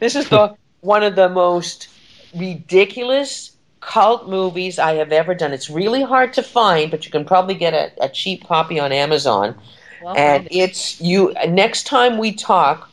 [0.00, 1.88] this is the one of the most
[2.34, 5.52] ridiculous cult movies I have ever done.
[5.52, 8.92] It's really hard to find, but you can probably get a, a cheap copy on
[8.92, 9.56] Amazon.
[10.02, 11.32] Well, and it's you.
[11.48, 12.90] Next time we talk,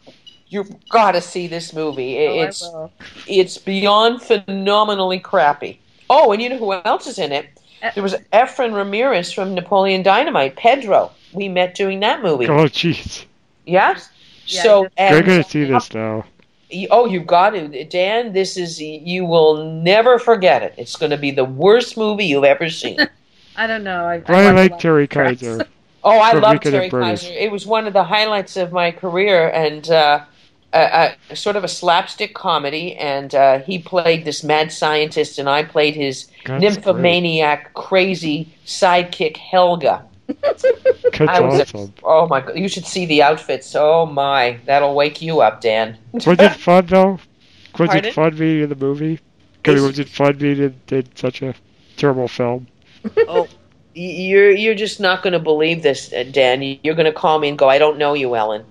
[0.48, 2.18] you've got to see this movie.
[2.28, 2.92] oh, It's will.
[3.28, 5.80] it's beyond phenomenally crappy.
[6.10, 7.48] Oh, and you know who else is in it?
[7.94, 11.12] There was Efren Ramirez from Napoleon Dynamite, Pedro.
[11.34, 12.48] We met doing that movie.
[12.48, 13.26] Oh, jeez.
[13.66, 14.00] Yeah.
[14.46, 16.26] Yeah, So I You're gonna see this now.
[16.92, 18.34] oh, you've got to, Dan.
[18.34, 20.74] This is you will never forget it.
[20.78, 22.98] It's going to be the worst movie you've ever seen.
[23.56, 24.06] I don't know.
[24.06, 25.40] I, Well, I like Terry Treks.
[25.42, 25.68] Kiser.
[26.04, 27.32] Oh, I love Terry at Kiser.
[27.32, 30.26] It was one of the highlights of my career, and uh,
[30.74, 32.96] a, a, sort of a slapstick comedy.
[32.96, 39.38] And uh, he played this mad scientist, and I played his That's nymphomaniac, crazy sidekick
[39.38, 40.04] Helga.
[41.20, 41.94] I was awesome.
[42.04, 42.58] oh my god!
[42.58, 43.76] You should see the outfits.
[43.76, 45.98] Oh my, that'll wake you up, Dan.
[46.14, 47.20] Was it fun though?
[47.78, 48.06] Was Pardon?
[48.06, 49.20] it fun being in the movie?
[49.64, 51.54] 'Cause It's- was it fun being in, in such a
[51.98, 52.68] terrible film?
[53.28, 53.48] oh,
[53.96, 56.62] you're you're just not going to believe this, uh, Dan.
[56.84, 58.66] You're going to call me and go, "I don't know you, Ellen."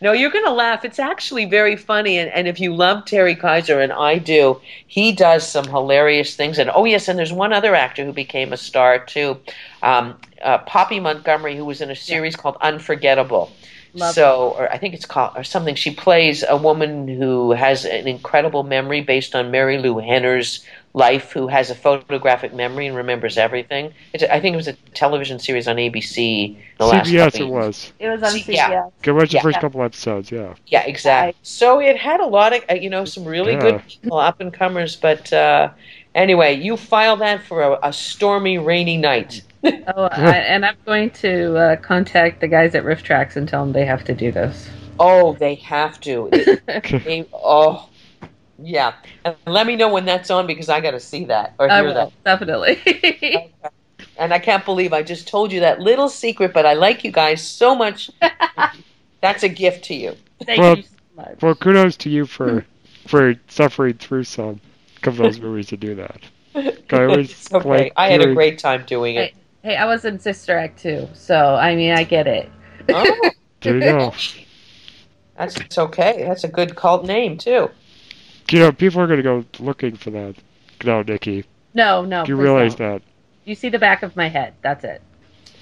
[0.00, 0.84] No, you're going to laugh.
[0.84, 2.18] It's actually very funny.
[2.18, 6.58] And, and if you love Terry Kiser, and I do, he does some hilarious things.
[6.58, 9.38] And oh, yes, and there's one other actor who became a star, too
[9.82, 13.50] um, uh, Poppy Montgomery, who was in a series called Unforgettable.
[13.94, 15.74] Love so, or I think it's called, or something.
[15.74, 21.46] She plays a woman who has an incredible memory based on Marilu Henner's life, who
[21.48, 23.92] has a photographic memory and remembers everything.
[24.12, 26.56] It's, I think it was a television series on ABC.
[26.78, 27.92] The CBS couple it of was.
[27.98, 28.54] it was on See, CBS.
[28.56, 28.88] yeah.
[29.02, 29.42] Go watch the Yeah.
[29.42, 30.54] first couple episodes, yeah.
[30.66, 31.34] Yeah, exactly.
[31.42, 33.60] So it had a lot of, uh, you know, some really Yeah.
[33.60, 34.96] good people, up and comers.
[34.96, 35.70] But uh,
[36.14, 39.42] anyway, you file that for a, a stormy, rainy night.
[39.96, 43.72] Oh, I, and I'm going to uh, contact the guys at RiffTrax and tell them
[43.72, 44.70] they have to do this.
[44.98, 46.28] Oh, they have to.
[46.66, 47.88] They- they- oh,
[48.62, 48.94] yeah.
[49.24, 51.80] And let me know when that's on because I got to see that or I
[51.82, 52.04] hear that.
[52.04, 53.52] will definitely.
[54.16, 57.10] And I can't believe I just told you that little secret, but I like you
[57.10, 58.10] guys so much.
[59.22, 60.14] that's a gift to you.
[60.44, 61.42] Thank Well- you so much.
[61.42, 62.64] Well, kudos to you for
[63.06, 64.60] for suffering through some
[65.04, 66.20] of those movies to do that.
[66.54, 67.90] I always It's okay.
[67.96, 69.34] I had a great time doing it.
[69.62, 72.50] Hey, I was in Sister Act too, so I mean, I get it.
[72.88, 74.14] Oh, There you go.
[75.36, 76.24] that's it's okay.
[76.26, 77.70] That's a good cult name too.
[78.50, 80.36] You know, people are gonna go looking for that.
[80.84, 81.44] No, Nikki.
[81.74, 82.24] No, no.
[82.24, 82.94] Do you realize don't.
[82.94, 83.02] that?
[83.44, 84.54] You see the back of my head.
[84.62, 85.02] That's it.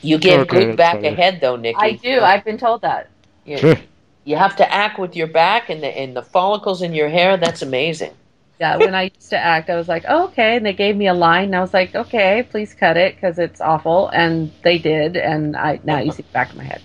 [0.01, 1.09] You give Okay, good back funny.
[1.09, 1.77] ahead though, Nikki.
[1.79, 2.21] I do.
[2.21, 3.09] I've been told that.
[3.45, 3.77] You,
[4.25, 7.37] you have to act with your back and the and the follicles in your hair.
[7.37, 8.13] That's amazing.
[8.61, 10.57] Yeah, when I used to act, I was like, oh, okay.
[10.57, 13.39] And they gave me a line, and I was like, okay, please cut it because
[13.39, 14.09] it's awful.
[14.09, 16.83] And they did, and I now you see the back of my head.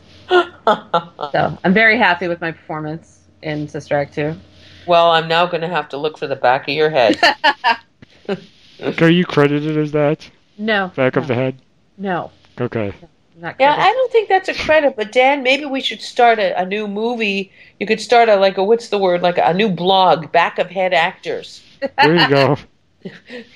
[0.66, 4.36] So I'm very happy with my performance in Sister Act 2.
[4.88, 7.20] well, I'm now going to have to look for the back of your head.
[9.02, 10.30] Are you credited as that?
[10.58, 10.92] No.
[10.96, 11.62] Back no, of the head?
[11.98, 12.32] No.
[12.60, 12.94] Okay.
[13.02, 13.10] I'm
[13.43, 13.89] Not Yeah, credited.
[13.89, 16.88] I don't think that's a credit, but Dan, maybe we should start a, a new
[16.88, 17.51] movie.
[17.77, 20.69] You could start a like a what's the word like a new blog, back of
[20.69, 21.62] head actors.
[22.01, 22.58] There you go.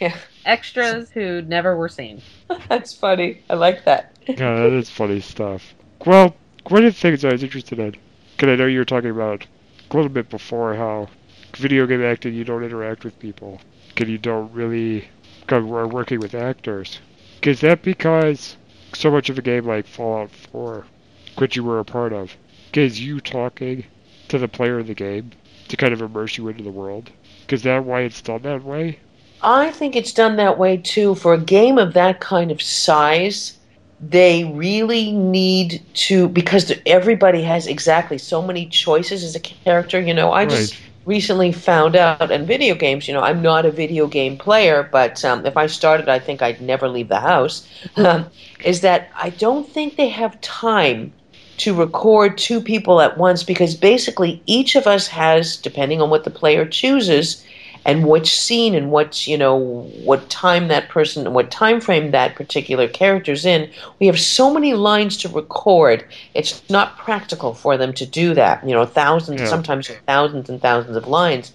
[0.02, 0.14] Yeah,
[0.46, 2.22] Extras who never were seen.
[2.68, 3.44] that's funny.
[3.50, 4.14] I like that.
[4.28, 5.74] Yeah, that is funny stuff.
[6.06, 6.36] Well,
[6.68, 7.96] one of the things I was interested in,
[8.36, 9.46] because I know you were talking about
[9.90, 11.08] a little bit before how
[11.56, 15.08] video game acting you don't interact with people, because you don't really
[15.48, 17.00] go are working with actors.
[17.42, 18.58] Is that because
[18.98, 20.86] so much of a game like Fallout 4,
[21.38, 22.36] which you were a part of,
[22.74, 23.86] is you talking
[24.28, 25.32] to the player of the game
[25.68, 27.12] to kind of immerse you into the world?
[27.50, 29.00] Is that why it's done that way?
[29.42, 31.16] I think it's done that way too.
[31.16, 33.58] For a game of that kind of size,
[34.00, 40.02] they really need to because everybody has exactly so many choices as a character.
[40.02, 40.82] You know, I just Right.
[41.08, 43.08] Recently found out in video games.
[43.08, 46.42] You know, I'm not a video game player, but um, if I started, I think
[46.42, 47.68] I'd never leave the house.
[47.96, 48.28] Um,
[48.64, 51.14] is that I don't think they have time
[51.58, 56.26] to record two people at once because basically each of us has, depending on what
[56.26, 57.44] the player chooses,
[57.88, 59.56] and which scene and what you know
[60.04, 64.54] what time that person and what time frame that particular character's in we have so
[64.54, 69.42] many lines to record it's not practical for them to do that you know thousands
[69.42, 69.48] Yeah.
[69.48, 71.54] sometimes thousands and thousands of lines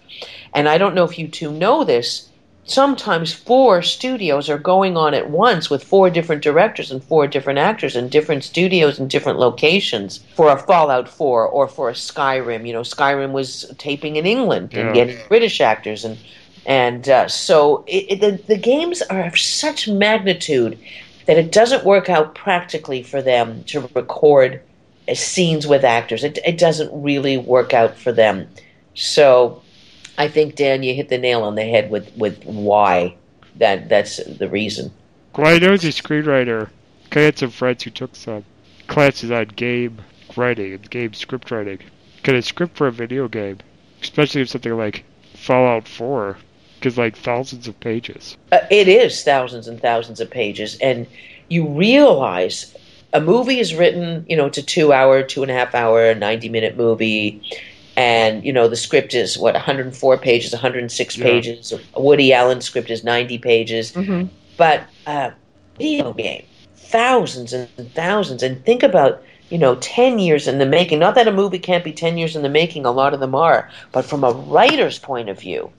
[0.54, 2.28] and i don't know if you two know this
[2.64, 7.58] sometimes four studios are going on at once with four different directors and four different
[7.58, 12.66] actors in different studios and different locations for a Fallout 4 or for a Skyrim.
[12.66, 14.92] You know, Skyrim was taping in England and Yeah.
[14.94, 16.18] getting British actors and
[16.64, 20.78] and uh, so it, it, the the games are of such magnitude
[21.26, 24.60] that it doesn't work out practically for them to record
[25.08, 26.22] uh, scenes with actors.
[26.22, 28.48] It it doesn't really work out for them.
[28.94, 29.61] So
[30.18, 33.16] I think Dan, you hit the nail on the head with with why
[33.56, 34.92] that that's the reason.
[35.36, 36.68] Well, I know as a screenwriter,
[37.12, 38.44] I had some friends who took some
[38.86, 40.00] classes on game
[40.36, 41.78] writing and game script writing.
[42.22, 43.58] Can a script for a video game,
[44.02, 45.04] especially if something like
[45.34, 46.36] Fallout 4,
[46.82, 48.36] is like thousands of pages.
[48.50, 51.06] Uh, it is thousands and thousands of pages, and
[51.48, 52.76] you realize
[53.12, 54.24] a movie is written.
[54.28, 57.42] You know, it's a two-hour, two and a half hour, ninety-minute movie.
[57.96, 61.24] And you know the script is what 104 pages, 106 Yeah.
[61.24, 61.72] pages.
[61.94, 63.92] A Woody Allen script is 90 pages.
[63.94, 64.24] hmm
[64.58, 65.30] but uh,
[65.78, 66.44] video game
[66.76, 71.26] thousands and thousands and think about you know 10 years in the making not that
[71.28, 74.04] a movie can't be 10 years in the making a lot of them are but
[74.04, 75.70] from a writer's point of view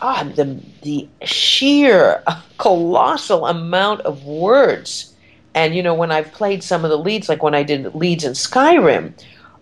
[0.00, 2.22] ah, the, the sheer
[2.58, 5.14] colossal amount of words
[5.54, 8.24] and you know when i've played some of the leads like when i did leads
[8.24, 9.14] in skyrim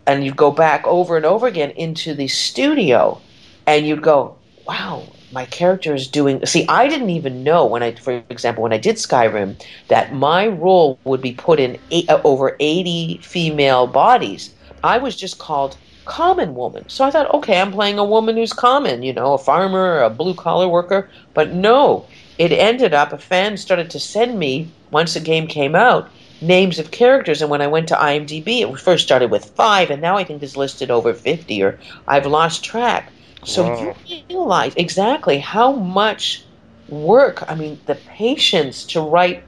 [0.06, 3.20] and you'd go back over and over again into the studio
[3.66, 4.36] and you'd go
[4.66, 8.72] wow my character is doing see i didn't even know when i for example when
[8.72, 13.86] i did skyrim that my role would be put in eight, uh, over 80 female
[13.86, 14.54] bodies.
[14.82, 16.88] I was just called common woman.
[16.88, 20.10] So i thought okay i'm playing a woman who's common you know a farmer a
[20.10, 21.08] blue collar worker.
[21.34, 22.06] But no
[22.38, 26.78] it ended up a fan started to send me once the game came out names
[26.78, 30.16] of characters and when i went to imdb it first started with five and now
[30.16, 31.78] i think it's listed over 50 or
[32.08, 33.14] i've lost track
[33.44, 33.94] so Wow.
[34.04, 36.46] you realize exactly how much
[36.86, 39.44] work, I mean, the patience to write,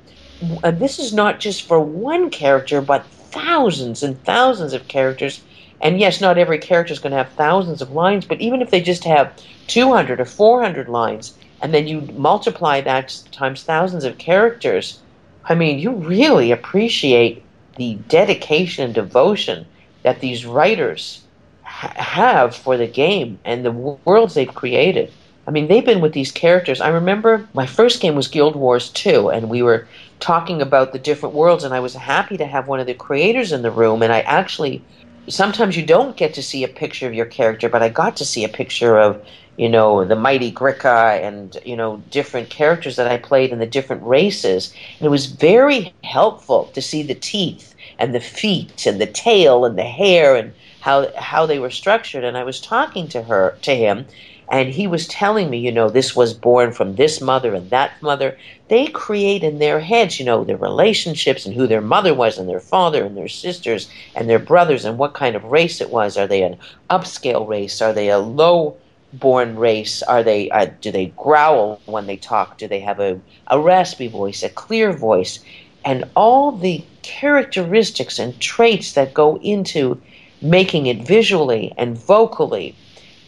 [0.65, 5.45] and this is not just for one character, but thousands and thousands of characters.
[5.81, 8.71] And yes, not every character is going to have thousands of lines, but even if
[8.71, 9.35] they just have
[9.67, 15.03] 200 or 400 lines, and then you multiply that times thousands of characters,
[15.45, 17.43] I mean, you really appreciate
[17.77, 19.67] the dedication and devotion
[20.03, 21.23] that these writers
[21.63, 25.13] ha- have for the game and the w- worlds they've created.
[25.47, 26.81] I mean, they've been with these characters.
[26.81, 29.89] I remember my first game was Guild Wars 2, and we were
[30.21, 33.51] talking about the different worlds, and I was happy to have one of the creators
[33.51, 34.83] in the room, and I actually.
[35.29, 38.25] Sometimes you don't get to see a picture of your character, but I got to
[38.25, 39.25] see a picture of,
[39.57, 43.67] you know, the mighty Gricka and, you know, different characters that I played in the
[43.67, 44.75] different races.
[44.99, 49.65] And it was very helpful to see the teeth and the feet and the tail
[49.65, 52.25] and the hair and how how they were structured.
[52.25, 54.07] And I was talking to her to him
[54.49, 57.93] and he was telling me you know this was born from this mother and that
[58.03, 58.37] mother.
[58.69, 62.49] They create in their heads you know their relationships and who their mother was and
[62.49, 66.17] their father and their sisters and their brothers and what kind of race it was.
[66.17, 66.59] Are they an
[66.91, 67.83] upscale race?
[67.83, 68.77] Are they a low
[69.13, 72.59] born race are they uh, do they growl when they talk?
[72.59, 75.41] Do they have a, a raspy voice a clear voice?
[75.85, 80.01] And all the characteristics and traits that go into
[80.41, 82.77] making it visually and vocally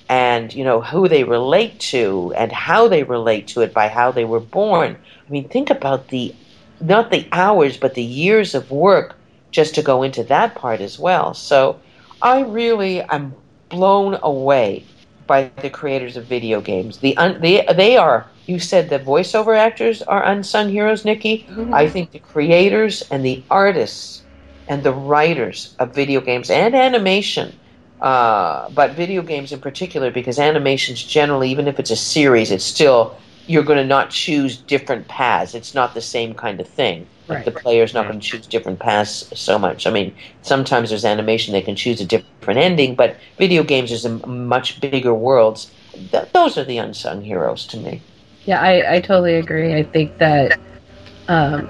[0.09, 4.11] and you know who they relate to and how they relate to it by how
[4.11, 4.97] they were born.
[5.27, 6.35] I mean think about the
[6.81, 9.17] not the hours but the years of work
[9.51, 11.35] just to go into that part as well.
[11.35, 11.81] So
[12.23, 13.35] i really am
[13.69, 14.87] blown away
[15.27, 19.57] by the creators of video games the un- they, they are you said the voiceover
[19.57, 24.27] actors are unsung heroes nikki I think the creators and the artists
[24.69, 27.59] and the writers of video games and animation,
[28.01, 32.65] uh, but video games in particular, because animations generally, even if it's a series, it's
[32.65, 35.55] still you're going to not choose different paths.
[35.55, 37.09] It's not the same kind of thing.
[37.29, 37.45] Like Right.
[37.45, 39.87] the player's not going to choose different paths so much.
[39.87, 44.05] I mean, sometimes there's animation they can choose a different ending, but video games is
[44.05, 45.73] a much bigger worlds.
[46.13, 48.05] Th- those are the unsung heroes to me.
[48.45, 49.75] Yeah, I, I totally agree.
[49.75, 50.59] I think that
[51.29, 51.69] um,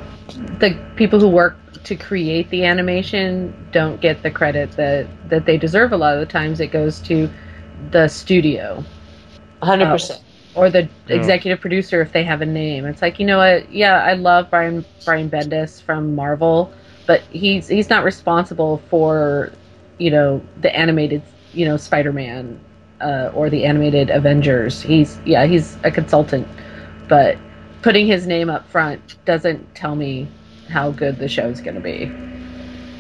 [0.58, 5.56] the people who work to create the animation don't get the credit that, that they
[5.58, 5.92] deserve.
[5.92, 7.30] A lot of the times it goes to
[7.90, 8.84] the studio
[9.60, 10.23] 100%.
[10.54, 11.16] Or the Yeah.
[11.16, 12.86] executive producer if they have a name.
[12.86, 13.72] It's like, you know what?
[13.72, 16.72] Yeah, I love Brian Brian Bendis from Marvel,
[17.06, 19.52] but he's he's not responsible for,
[19.98, 22.58] you know, the animated, you know, Spider-Man
[23.00, 24.80] uh, or the animated Avengers.
[24.80, 26.46] He's yeah, he's a consultant,
[27.08, 27.36] but
[27.82, 30.28] putting his name up front doesn't tell me
[30.68, 32.10] how good the show's going to be.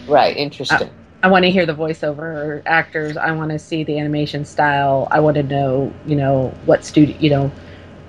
[0.06, 0.90] Right, interesting.
[1.24, 3.16] I want to hear the voiceover actors.
[3.16, 5.08] I want to see the animation style.
[5.10, 7.50] I want to know, you know, what studio, you know,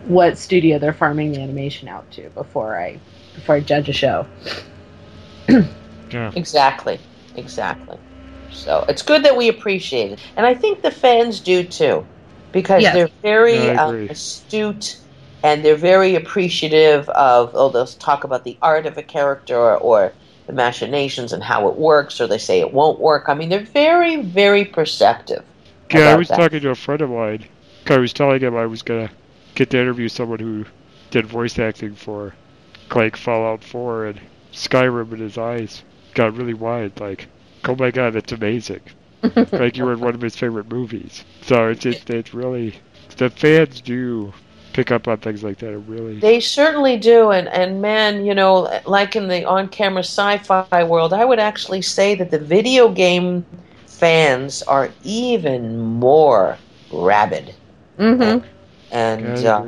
[0.08, 3.00] what studio they're farming the animation out to before I
[3.34, 4.28] before I judge a show.
[6.12, 6.32] Yeah.
[6.36, 7.00] Exactly.
[7.36, 7.98] Exactly.
[8.52, 10.20] So it's good that we appreciate it.
[10.36, 12.06] And I think the fans do too.
[12.52, 12.94] Because Yes.
[12.94, 14.98] they're very Yeah, I um, astute
[15.44, 19.78] and they're very appreciative of, oh, they'll talk about the art of a character or,
[19.78, 20.14] or
[20.48, 23.26] the machinations and how it works, or they say it won't work.
[23.28, 25.44] I mean, they're very, very perceptive.
[25.92, 26.38] Yeah, I was that.
[26.38, 27.46] talking to a friend of mine.
[27.88, 29.12] I was telling him I was gonna
[29.54, 30.66] get to interview someone who
[31.12, 32.34] did voice acting for
[32.94, 34.20] like Fallout 4 and
[34.52, 35.84] Skyrim, and his eyes
[36.14, 37.00] got really wide.
[37.00, 37.28] Like,
[37.66, 38.82] oh my god, that's amazing!
[39.52, 41.24] like you were in one of his favorite movies.
[41.42, 42.76] So it's it, it's really
[43.18, 44.34] the fans do
[44.76, 45.74] pick up on things like that.
[45.74, 50.68] It really They certainly do, and and man, you know, like in the on-camera sci-fi
[50.68, 53.48] world, I would actually say that the video game
[53.86, 56.60] fans are even more
[56.92, 57.56] rabid,
[58.00, 58.46] Mm-hmm.
[58.92, 59.66] and uh,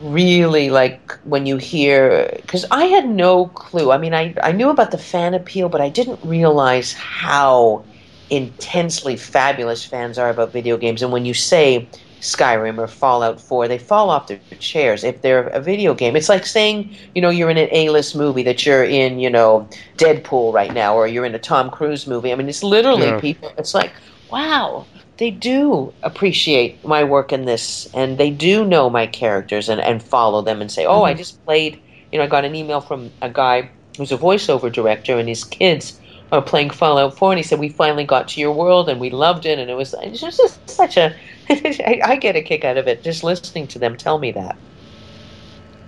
[0.00, 3.90] really like when you hear because I had no clue.
[3.92, 7.84] I mean, I I knew about the fan appeal, but I didn't realize how
[8.30, 11.02] intensely fabulous fans are about video games.
[11.02, 11.88] And when you say
[12.22, 16.14] Skyrim or Fallout 4, they fall off their chairs if they're a video game.
[16.14, 19.68] It's like saying, you know, you're in an A-list movie that you're in, you know,
[19.98, 22.32] Deadpool right now or you're in a Tom Cruise movie.
[22.32, 23.20] I mean, it's literally Yeah.
[23.20, 23.90] people it's like,
[24.30, 29.80] wow, they do appreciate my work in this and they do know my characters and,
[29.80, 31.18] and follow them and say, oh, I mm-hmm.
[31.18, 31.80] just played,
[32.12, 35.42] you know, I got an email from a guy who's a voiceover director and his
[35.42, 35.98] kids
[36.30, 39.10] are playing Fallout 4 and he said, we finally got to your world and we
[39.10, 41.14] loved it and it was, it was just such a,
[41.86, 44.58] I, I get a kick out of it just listening to them tell me that.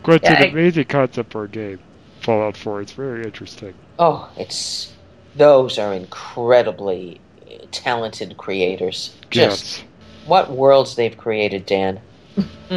[0.04, 1.80] But it's Yeah, an amazing concept for a game.
[2.20, 2.80] Fallout 4.
[2.80, 3.74] It's very interesting.
[3.98, 4.96] Oh, it's,
[5.34, 7.24] those are incredibly
[7.72, 9.16] talented creators.
[9.30, 9.84] Just Yes.
[10.22, 12.02] what worlds they've created, Dan.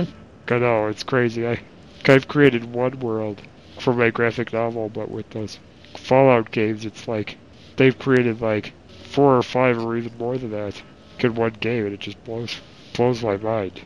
[0.49, 1.47] I know, it's crazy.
[1.47, 1.61] I,
[2.05, 3.43] I've created one world
[3.77, 5.59] for my graphic novel, but with those
[5.95, 7.37] Fallout games, it's like
[7.77, 8.73] they've created like
[9.03, 10.83] four or five or even more than that
[11.19, 12.61] in one game, and it just blows
[12.97, 13.81] blows my mind.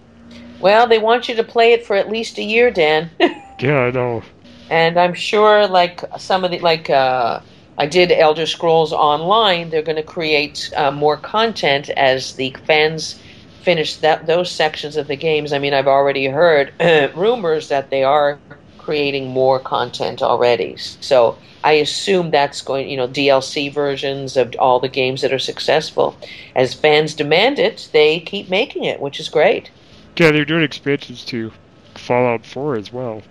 [0.60, 3.12] Well, they want you to play it for at least a year, Dan.
[3.60, 4.24] Yeah, I know.
[4.72, 7.42] and I'm sure, like some of the like uh,
[7.78, 13.20] I did Elder Scrolls Online, they're going to create uh, more content as the fans
[13.62, 15.54] finish that those sections of the games.
[15.54, 16.74] I mean, I've already heard
[17.16, 18.40] rumors that they are
[18.82, 20.76] creating more content already.
[20.78, 25.40] So I assume that's going, you know, DLC versions of all the games that are
[25.40, 26.18] successful.
[26.56, 29.70] As fans demand it, they keep making it, which is great.
[30.18, 31.52] Yeah, they're doing expansions to
[31.96, 33.22] Fallout 4 as well.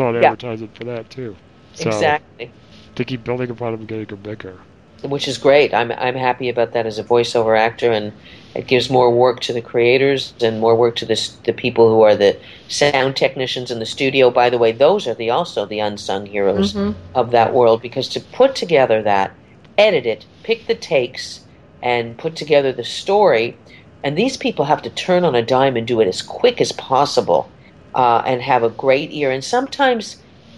[0.00, 0.32] On Yeah.
[0.32, 1.36] advertising for that too.
[1.74, 2.50] So exactly.
[2.96, 4.56] they keep building upon them and getting them bigger.
[5.02, 5.74] Which is great.
[5.74, 8.12] I'm I'm happy about that as a voiceover actor, and
[8.54, 12.02] it gives more work to the creators and more work to the the people who
[12.02, 12.36] are the
[12.68, 14.30] sound technicians in the studio.
[14.30, 16.94] By the way, those are the also the unsung heroes Mhm.
[17.14, 19.32] of that world because to put together that,
[19.78, 21.40] edit it, pick the takes,
[21.82, 23.60] and put together the story,
[24.02, 26.72] and these people have to turn on a dime and do it as quick as
[26.72, 27.52] possible,
[27.94, 29.30] uh, and have a great ear.
[29.30, 30.16] And sometimes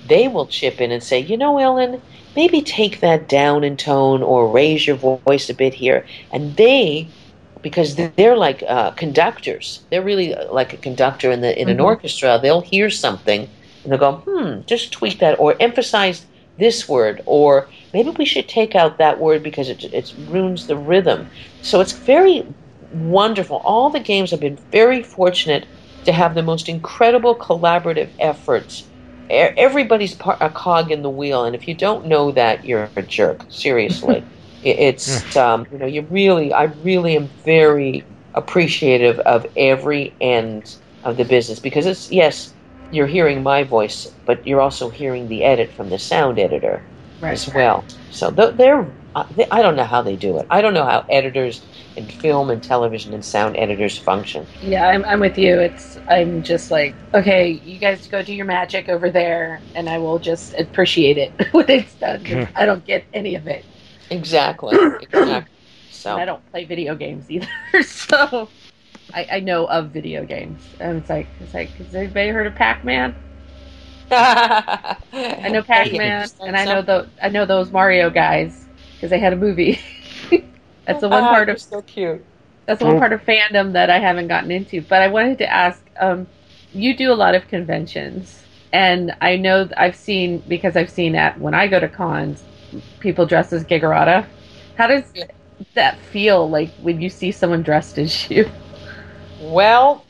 [0.08, 2.02] they will chip in and say, you know, Ellen,
[2.36, 6.06] maybe take that down in tone or raise your voice a bit here.
[6.32, 7.14] And they,
[7.62, 11.78] because they're like uh, conductors, they're really uh, like a conductor in the in an
[11.78, 11.84] Mhm.
[11.84, 12.40] orchestra.
[12.42, 13.50] They'll hear something
[13.84, 16.26] and they'll go, hmm, just tweak that or emphasize
[16.58, 20.76] this word or maybe we should take out that word because it it ruins the
[20.78, 21.28] rhythm.
[21.62, 22.44] So it's very
[22.90, 23.58] wonderful.
[23.64, 25.68] All the games have been very fortunate
[26.04, 28.90] to have the most incredible collaborative efforts
[29.30, 33.02] everybody's par- a cog in the wheel, and if you don't know that, you're a
[33.02, 33.44] jerk.
[33.48, 34.26] Seriously,
[34.62, 41.16] it's um, you know you really, I really am very appreciative of every end of
[41.16, 42.54] the business because it's yes,
[42.90, 46.88] you're hearing my voice, but you're also hearing the edit from the sound editor
[47.20, 47.32] Right.
[47.32, 47.86] as well.
[48.10, 50.46] So they're, uh, I don't know how they do it.
[50.50, 51.66] I don't know how editors
[51.98, 54.46] in film and television and sound editors function.
[54.62, 55.58] Yeah, I'm, I'm with you.
[55.58, 59.98] It's I'm just like, okay, you guys go do your magic over there, and I
[59.98, 62.48] will just appreciate it when it's done.
[62.56, 63.64] I don't get any of it,
[64.10, 64.76] Exactly.
[65.00, 65.52] exactly.
[65.90, 67.48] So and I don't play video games either.
[67.82, 68.48] So
[69.12, 72.54] I, I know of video games, and it's like, it's like, has anybody heard of
[72.54, 73.14] Pac-Man?
[74.10, 79.32] I know Pac-Man, and I know the I know those Mario guys because they had
[79.32, 79.80] a movie.
[80.88, 82.24] That's the one Ah, part of so cute.
[82.66, 84.82] that's the one part of fandom that I haven't gotten into.
[84.82, 86.26] But I wanted to ask, um,
[86.72, 91.38] you do a lot of conventions, and I know I've seen because I've seen at
[91.40, 92.44] when I go to cons,
[93.00, 94.26] people dress as Giggerota.
[94.76, 95.04] How does
[95.74, 98.50] that feel like when you see someone dressed as you?
[99.38, 100.04] Well,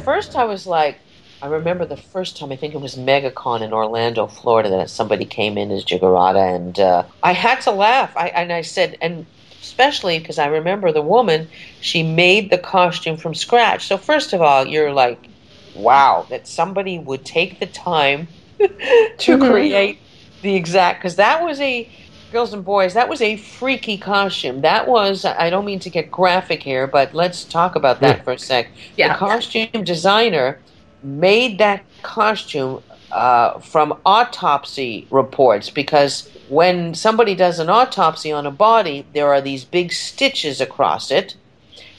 [0.00, 1.00] first I was like,
[1.42, 5.24] I remember the first time, I think it was MegaCon in Orlando, Florida, that somebody
[5.26, 8.16] came in as Giggerota, and uh, I had to laugh.
[8.16, 9.26] I, and I said, and
[9.66, 11.48] especially because I remember the woman,
[11.80, 13.86] she made the costume from scratch.
[13.86, 15.28] So, first of all, you're like,
[15.74, 18.28] wow, that somebody would take the time
[18.60, 19.48] to Mhm.
[19.48, 20.00] create
[20.42, 21.90] the exact, because that was a,
[22.32, 24.62] girls and boys, that was a freaky costume.
[24.62, 28.32] That was, I don't mean to get graphic here, but let's talk about that for
[28.34, 28.66] a sec.
[28.96, 29.12] Yeah.
[29.12, 30.60] The costume designer
[31.02, 38.50] made that costume uh, from autopsy reports because when somebody does an autopsy on a
[38.50, 41.34] body, there are these big stitches across it,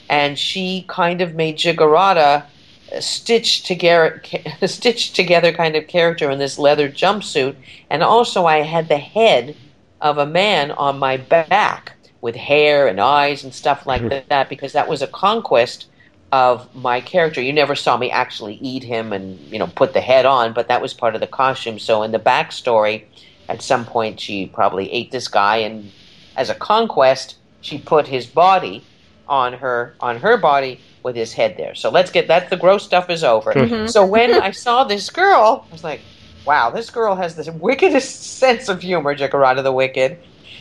[0.08, 2.44] and she kind of made Giggerota
[2.90, 4.22] a uh, stitched together,
[4.66, 7.54] stitched together kind of character in this leather jumpsuit,
[7.90, 9.54] and also I had the head
[10.00, 14.08] of a man on my back with hair and eyes and stuff like hmm.
[14.28, 15.86] that because that was a conquest
[16.32, 17.40] of my character.
[17.40, 20.68] You never saw me actually eat him and you know put the head on, but
[20.68, 21.78] that was part of the costume.
[21.78, 23.04] So in the backstory,
[23.48, 25.90] at some point she probably ate this guy, and
[26.36, 28.84] as a conquest, she put his body
[29.28, 31.74] on her on her body with his head there.
[31.74, 32.50] So let's get that.
[32.50, 33.52] The gross stuff is over.
[33.52, 33.90] Mhm.
[33.94, 36.00] So when I saw this girl, I was like,
[36.44, 40.18] wow, this girl has this wickedest sense of humor, Giggerota the Wicked.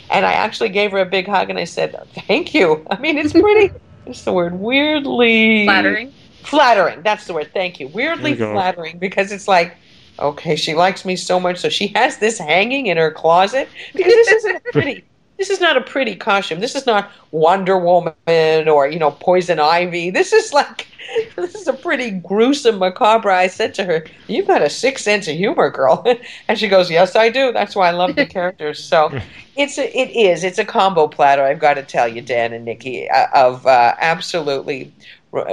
[0.09, 1.95] And I actually gave her a big hug and I said,
[2.27, 2.85] thank you.
[2.91, 3.73] I mean, it's pretty,
[4.05, 4.53] it's the word?
[4.59, 6.13] Weirdly Flattering.
[6.43, 7.01] Flattering.
[7.03, 7.49] That's the word.
[7.53, 7.87] Thank you.
[7.89, 9.75] Weirdly you flattering because it's like,
[10.19, 14.13] okay, she likes me so much, so she has this hanging in her closet because
[14.13, 15.03] this isn't pretty.
[15.37, 16.59] This is not a pretty costume.
[16.59, 20.09] This is not Wonder Woman or you know Poison Ivy.
[20.09, 20.87] This is like
[21.35, 23.31] this is a pretty gruesome macabre.
[23.31, 26.05] I said to her, "You've got a sick sense of humor, girl,"
[26.47, 27.51] and she goes, "Yes, I do.
[27.51, 29.19] That's why I love the characters." So
[29.55, 31.43] it's a, it is it's a combo platter.
[31.43, 34.91] I've got to tell you, Dan and Nikki, uh, of uh, absolutely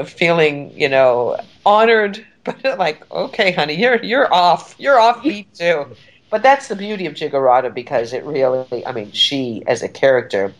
[0.06, 4.74] feeling you know honored, but like, okay, honey, you're you're off.
[4.78, 5.86] You're off beat too.
[6.30, 10.52] But that's the beauty of Giggerota because it really, I mean, she as a character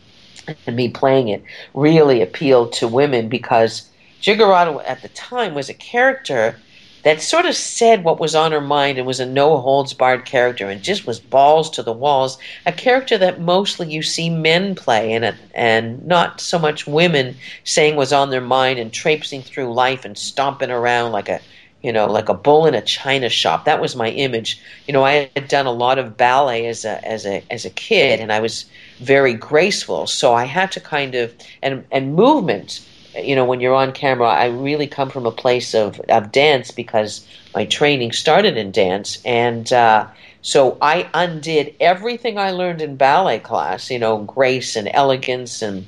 [0.67, 3.89] and me playing it really appealed to women because
[4.21, 6.57] Giggerota at the time was a character
[7.03, 10.25] that sort of said what was on her mind and was a no holds barred
[10.25, 12.39] character and just was balls to the walls.
[12.65, 17.97] A character that mostly you see men play and and not so much women saying
[17.97, 21.41] what's on their mind and traipsing through life and stomping around like a
[21.85, 23.65] you know like a bull in a china shop.
[23.67, 24.61] That was my image.
[24.89, 27.71] You know, I had done a lot of ballet as a as a as a
[27.71, 28.65] kid and I was
[28.99, 30.09] very graceful.
[30.09, 31.33] So I had to kind of
[31.63, 32.81] and and movement
[33.23, 36.71] you know, when you're on camera, I really come from a place of, of dance
[36.71, 39.23] because my training started in dance.
[39.25, 40.09] And uh,
[40.43, 45.87] so I undid everything I learned in ballet class, you know, grace and elegance and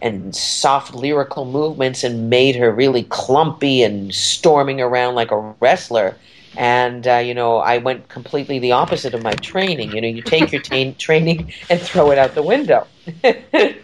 [0.00, 6.20] and soft lyrical movements and made her really clumpy and storming around like a wrestler.
[6.56, 9.92] And, uh, you know, I went completely the opposite of my training.
[9.92, 12.86] You know, you take your ta- training and throw it out the window.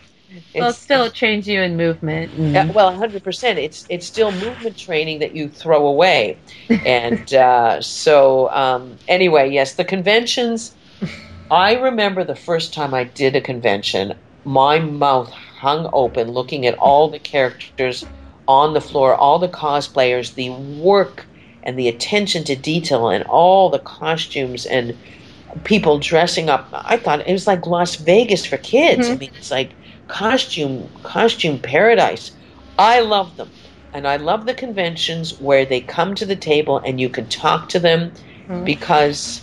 [0.58, 2.32] Well, still, it trains you in movement.
[2.32, 3.58] And, yeah, well, hundred percent.
[3.58, 6.42] It's it's still movement training that you throw away,
[6.84, 10.76] and uh, so um, anyway, yes, the conventions.
[11.50, 16.78] I remember the first time I did a convention, my mouth hung open, looking at
[16.78, 18.04] all the characters
[18.46, 21.26] on the floor, all the cosplayers, the work
[21.62, 24.96] and the attention to detail, and all the costumes and
[25.64, 26.68] people dressing up.
[26.72, 29.08] I thought it was like Las Vegas for kids.
[29.08, 29.18] I Mhm.
[29.20, 29.70] mean, it's like
[30.08, 32.32] costume costume paradise.
[32.78, 33.50] I love them.
[33.94, 37.68] And I love the conventions where they come to the table and you can talk
[37.70, 38.12] to them
[38.48, 38.64] Mhm.
[38.64, 39.40] because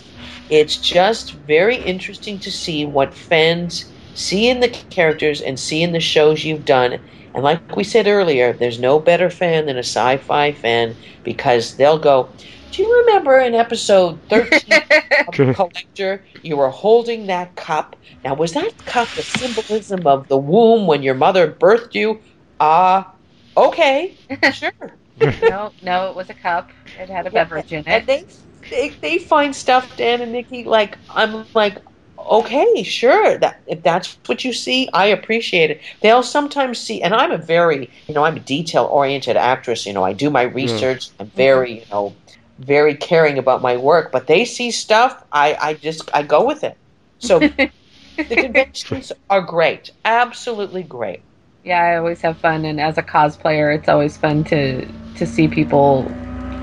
[0.50, 5.92] it's just very interesting to see what fans see in the characters and see in
[5.92, 7.00] the shows you've done.
[7.34, 11.76] And like we said earlier, there's no better fan than a sci fi fan because
[11.76, 12.34] they'll go,
[12.70, 14.82] Do you remember in episode 13
[15.26, 17.96] of collector, you were holding that cup.
[18.24, 22.20] Now, was that cup the symbolism of the womb when your mother birthed you?
[22.60, 23.14] Ah,
[23.56, 24.72] okay, sure.
[25.40, 26.72] no, no, it was a cup.
[26.94, 28.06] It had a beverage in And it.
[28.06, 28.24] they,
[28.70, 30.64] they they find stuff, Dan and Nikki.
[30.64, 31.78] Like I'm like,
[32.30, 33.38] okay, sure.
[33.38, 35.80] That if that's what you see, I appreciate it.
[36.00, 39.86] They'll sometimes see, and I'm a very, you know, I'm a detail oriented actress.
[39.86, 40.54] You know, I do my mm.
[40.54, 41.10] research.
[41.18, 42.14] I'm very, you know,
[42.58, 44.12] very caring about my work.
[44.12, 46.76] But they see stuff, I I just I go with it.
[47.18, 47.38] So
[48.16, 51.20] the conventions are great, absolutely great.
[51.64, 55.48] Yeah, I always have fun, and as a cosplayer, it's always fun to to see
[55.48, 56.02] people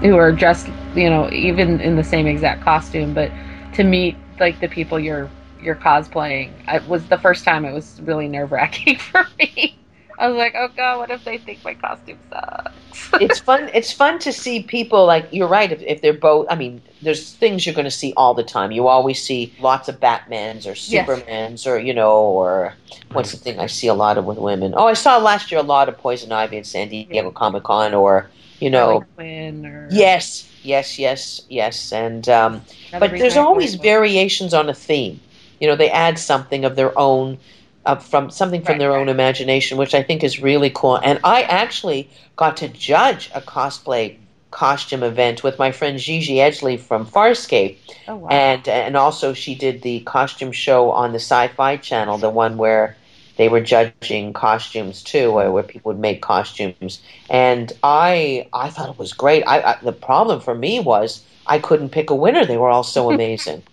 [0.02, 3.32] who are dressed, you know, even in the same exact costume, but
[3.74, 5.30] to meet like the people you're
[5.62, 6.52] you're cosplaying.
[6.68, 9.76] It was the first time it was really nerve wracking for me.
[10.18, 12.74] I was like, oh god, what if they think my costume sucks?
[13.22, 13.70] it's fun.
[13.74, 15.72] It's fun to see people like you're right.
[15.72, 18.72] If, if they're both, I mean, there's things you're going to see all the time.
[18.72, 21.08] You always see lots of Batmans or Yes.
[21.08, 22.74] Supermans or you know, or
[23.14, 24.74] what's the thing I see a lot of with women.
[24.76, 27.94] Oh, I saw last year a lot of Poison Ivy at San Diego Comic Con,
[27.94, 28.30] or
[28.60, 34.74] you know, or yes, yes, yes, yes, and um, but there's always variations on a
[34.74, 35.22] theme.
[35.60, 37.40] You know, they add something of their own,
[37.86, 39.00] uh, from something from Right, their right.
[39.00, 40.98] own imagination, which I think is really cool.
[41.04, 44.18] And I actually got to judge a cosplay
[44.52, 48.30] costume event with my friend Gigi Edgley from Farscape, Oh wow.
[48.30, 52.98] and and also she did the costume show on the Sci-Fi Channel, the one where
[53.38, 57.02] they were judging costumes too, where, where people would make costumes.
[57.30, 59.44] And I I thought it was great.
[59.48, 62.46] I, I the problem for me was I couldn't pick a winner.
[62.46, 63.64] They were all so amazing.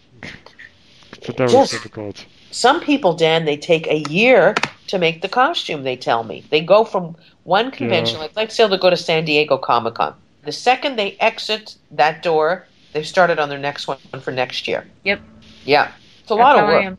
[1.26, 2.24] But that was Just- difficult.
[2.50, 4.54] Some people, Dan, they take a year
[4.86, 5.82] to make the costume.
[5.82, 8.22] They tell me they go from one convention, Yeah.
[8.22, 10.14] like let's say they'll go to San Diego Comic Con.
[10.44, 14.86] The second they exit that door, they've started on their next one for next year.
[15.04, 15.20] Yep.
[15.64, 15.88] Yeah,
[16.22, 16.84] it's a That's lot of how I work.
[16.84, 16.98] am.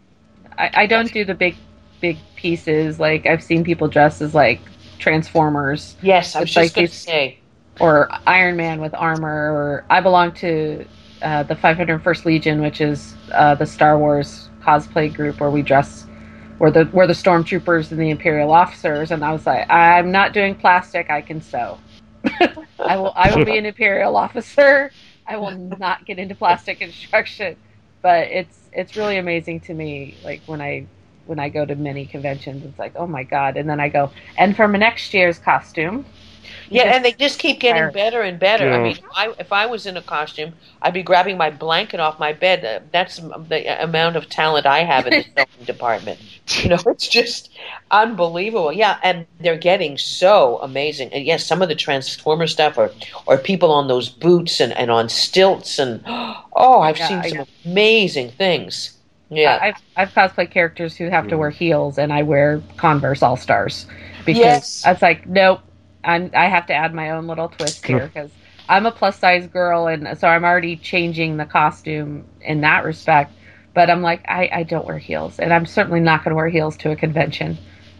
[0.57, 1.55] I, I don't do the big,
[2.01, 2.99] big pieces.
[2.99, 4.59] Like I've seen people dressed as like
[4.99, 7.39] Transformers Yes, I was just like going to say.
[7.79, 9.51] or Iron Man with armor.
[9.53, 10.85] Or I belong to
[11.21, 16.05] uh, the 501st Legion, which is uh, the Star Wars cosplay group where we dress.
[16.59, 20.33] We're the we're the stormtroopers and the imperial officers, and I was like, I'm not
[20.33, 21.09] doing plastic.
[21.09, 21.77] I can sew.
[22.79, 24.91] I will I will be an imperial officer.
[25.27, 27.57] I will not get into plastic construction.
[28.01, 30.87] But it's it's really amazing to me, like when I
[31.25, 33.57] when I go to many conventions, it's like, oh my god!
[33.57, 36.05] And then I go, and for my next year's costume,
[36.69, 37.91] you Yeah, just- and they just keep getting Fire.
[37.91, 38.71] better and better.
[38.71, 41.99] I mean, if I, if I was in a costume, I'd be grabbing my blanket
[41.99, 42.63] off my bed.
[42.65, 46.19] Uh, That's the amount of talent I have in the sewing department.
[46.63, 47.49] You know, it's just
[47.91, 48.71] unbelievable.
[48.71, 51.13] Yeah, and they're getting so amazing.
[51.13, 52.91] And yes, some of the Transformer stuff, or
[53.25, 57.27] or people on those boots and, and on stilts, and oh, I've Yeah, seen I
[57.29, 57.47] some know.
[57.65, 58.91] amazing things.
[59.29, 63.35] Yeah, I've I've cosplayed characters who have to wear heels, and I wear Converse All
[63.35, 63.85] Stars
[64.25, 64.83] because Yes.
[64.85, 65.59] I was like, nope,
[66.07, 68.31] I'm I have to add my own little twist here because
[68.69, 73.33] I'm a plus size girl, and so I'm already changing the costume in that respect.
[73.73, 76.47] But I'm like, I, I don't wear heels, and I'm certainly not going to wear
[76.47, 77.57] heels to a convention.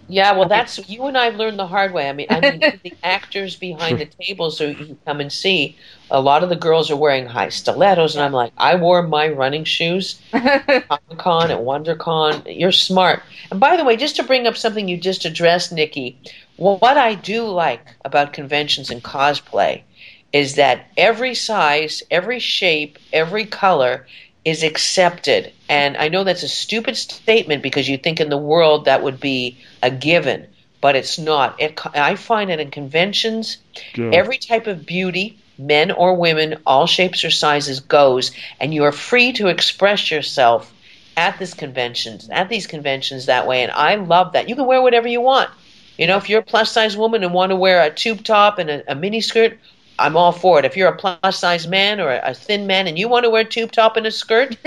[0.10, 2.08] Yeah, well, that's you and I've learned the hard way.
[2.08, 5.76] I mean, I mean, the actors behind the tables who you come and see,
[6.10, 9.28] a lot of the girls are wearing high stilettos, and I'm like, I wore my
[9.28, 12.58] running shoes Comic Con at WonderCon.
[12.58, 13.22] You're smart.
[13.51, 16.18] And by the way, just to bring up something you just addressed, Nikki,
[16.58, 19.84] well, what I do like about conventions and cosplay
[20.34, 24.05] is that every size, every shape, every color
[24.43, 25.51] is accepted.
[25.70, 29.20] And I know that's a stupid statement because you think in the world that would
[29.20, 30.47] be a given,
[30.82, 31.60] but it's not.
[31.62, 33.58] It, I find that in conventions,
[33.95, 34.12] Yeah.
[34.14, 38.91] Every type of beauty, men or women, all shapes or sizes goes, and you are
[38.91, 40.74] free to express yourself
[41.16, 43.64] at this conventions, at these conventions that way.
[43.64, 44.49] And I love that.
[44.49, 45.49] You can wear whatever you want.
[45.98, 48.60] You know, if you're a plus size woman and want to wear a tube top
[48.60, 49.60] and a, a mini skirt,
[50.00, 50.66] I'm all for it.
[50.66, 53.20] If you're a plus size man or a, a thin man and you want to
[53.20, 54.56] wear a tube top and a skirt,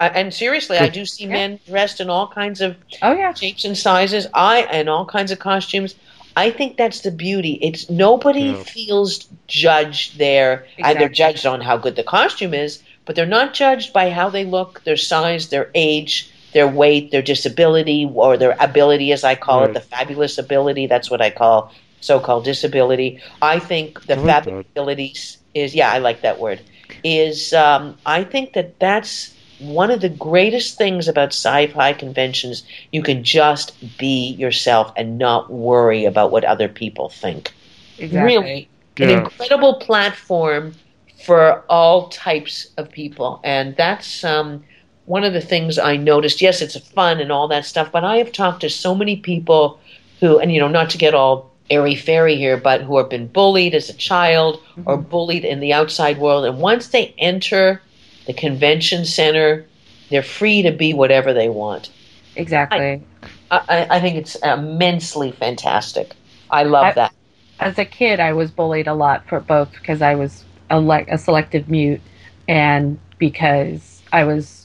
[0.00, 1.32] I, and seriously, I do see Yeah.
[1.32, 4.26] men dressed in all kinds of oh yeah, shapes and sizes.
[4.34, 5.94] I and all kinds of costumes.
[6.36, 7.54] I think that's the beauty.
[7.62, 8.62] It's nobody Yeah.
[8.64, 13.54] feels judged there, and they're judged on how good the costume is, but they're not
[13.54, 18.56] judged by how they look, their size, their age, their weight, their disability, or their
[18.60, 19.66] ability, as I call Right.
[19.66, 20.86] it, the fabulous ability.
[20.86, 23.20] That's what I call so-called disability.
[23.40, 24.54] I think the I like that.
[24.54, 26.62] fabulous abilities is yeah, I like that word.
[27.04, 32.62] Is um, I think that that's one of the greatest things about sci-fi conventions.
[32.92, 37.52] You can just be yourself and not worry about what other people think.
[37.98, 38.10] exactly.
[38.10, 38.70] Really,
[39.00, 40.78] an incredible platform
[41.24, 44.64] for all types of people, and that's um,
[45.08, 46.42] one of the things I noticed.
[46.42, 49.80] Yes, it's fun and all that stuff, but I have talked to so many people
[50.20, 53.26] who, and you know, not to get all airy fairy here, but who have been
[53.26, 55.08] bullied as a child or mm-hmm.
[55.08, 57.80] bullied in the outside world, and once they enter
[58.26, 59.64] the convention center,
[60.10, 61.90] they're free to be whatever they want.
[62.36, 63.02] Exactly.
[63.50, 66.14] I, I I think it's immensely fantastic.
[66.50, 67.12] I love I- that.
[67.60, 71.06] as a kid, I was bullied a lot for both because I was a, le-
[71.08, 72.02] a selective mute
[72.46, 74.57] and because I was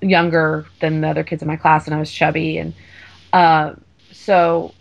[0.00, 2.74] younger than the other kids in my class and I was chubby and
[3.32, 3.74] uh,
[4.12, 4.74] so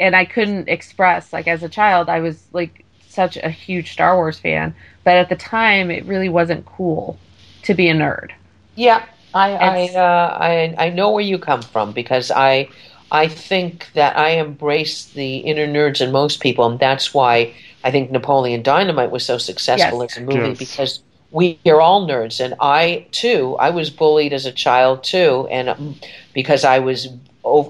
[0.00, 4.16] and I couldn't express like as a child I was like such a huge Star
[4.16, 4.74] Wars fan,
[5.04, 7.20] but at the time it really wasn't cool
[7.62, 8.30] to be a nerd.
[8.74, 12.70] Yeah, I I, uh, I I know where you come from because I
[13.10, 17.90] I think that I embrace the inner nerds in most people, and that's why I
[17.90, 20.02] think Napoleon Dynamite was so successful Yes.
[20.02, 20.58] as a movie Yes.
[20.58, 21.00] because
[21.34, 25.68] we are all nerds, and I too, I was bullied as a child too, and
[25.68, 25.96] um,
[26.32, 27.08] because I was.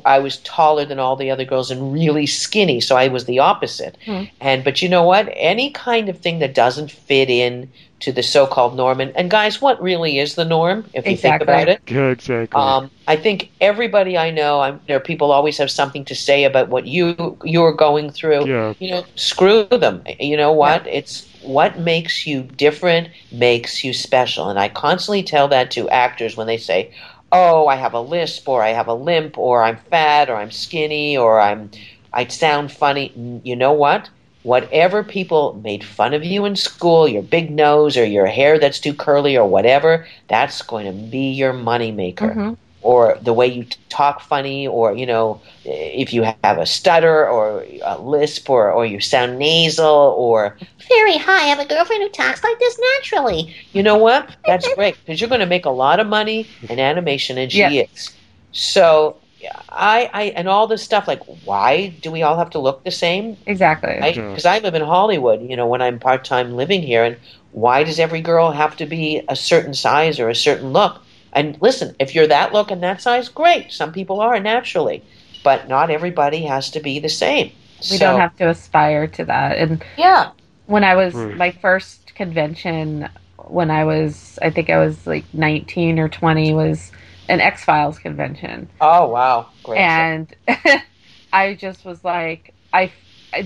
[0.07, 3.41] I was taller than all the other girls and really skinny, so I was the
[3.41, 3.99] opposite.
[4.07, 4.23] Hmm.
[4.41, 5.29] And but you know what?
[5.35, 9.61] Any kind of thing that doesn't fit in to the so-called norm, and, and guys,
[9.61, 10.85] what really is the norm?
[10.95, 11.19] If you Exactly.
[11.19, 12.57] think about it, Yeah, exactly.
[12.61, 16.45] um, I think everybody I know, I'm, there are people always have something to say
[16.45, 18.47] about what you you're going through.
[18.47, 20.05] yeah, You know, screw them.
[20.21, 20.87] You know what?
[20.87, 26.37] It's what makes you different makes you special, and I constantly tell that to actors
[26.37, 26.91] when they say,
[27.33, 30.51] "Oh, I have a lisp, or I have a limp, or I'm fat, or I'm
[30.51, 31.71] skinny, or I'm
[32.13, 33.13] I sound funny."
[33.45, 34.09] You know what?
[34.43, 38.79] Whatever people made fun of you in school, your big nose or your hair that's
[38.79, 42.57] too curly or whatever, that's going to be your moneymaker Mhm.
[42.85, 47.65] Or the way you talk funny, or you know, if you have a stutter or
[47.85, 50.59] a lisp, or or you sound nasal, or
[50.89, 51.45] Very high.
[51.45, 53.55] I have a girlfriend who talks like this naturally.
[53.73, 54.37] you know what?
[54.47, 57.61] That's great because you're going to make a lot of money in animation, and she
[57.61, 57.71] Yeah.
[57.81, 58.17] is.
[58.53, 59.23] So,
[59.69, 61.09] I, I, and all this stuff.
[61.09, 63.39] Like, why do we all have to look the same?
[63.47, 63.91] Exactly.
[64.15, 64.31] Yeah.
[64.31, 67.19] Because I, live in Hollywood, you know, when I'm part time living here, and
[67.53, 71.04] why does every girl have to be a certain size or a certain look?
[71.35, 73.73] And listen, if you're that look and that size, great.
[73.73, 75.03] Some people are naturally,
[75.43, 77.51] but not everybody has to be the same.
[77.91, 79.59] we So- don't have to aspire to that.
[79.59, 80.29] And Yeah.
[80.67, 81.37] when I was Right.
[81.37, 86.93] my first convention, when I was, I think I was like 19 or 20, was
[87.29, 88.69] an X Files convention.
[88.81, 89.81] Oh wow, great.
[89.81, 90.35] and
[91.33, 92.91] I just was like, I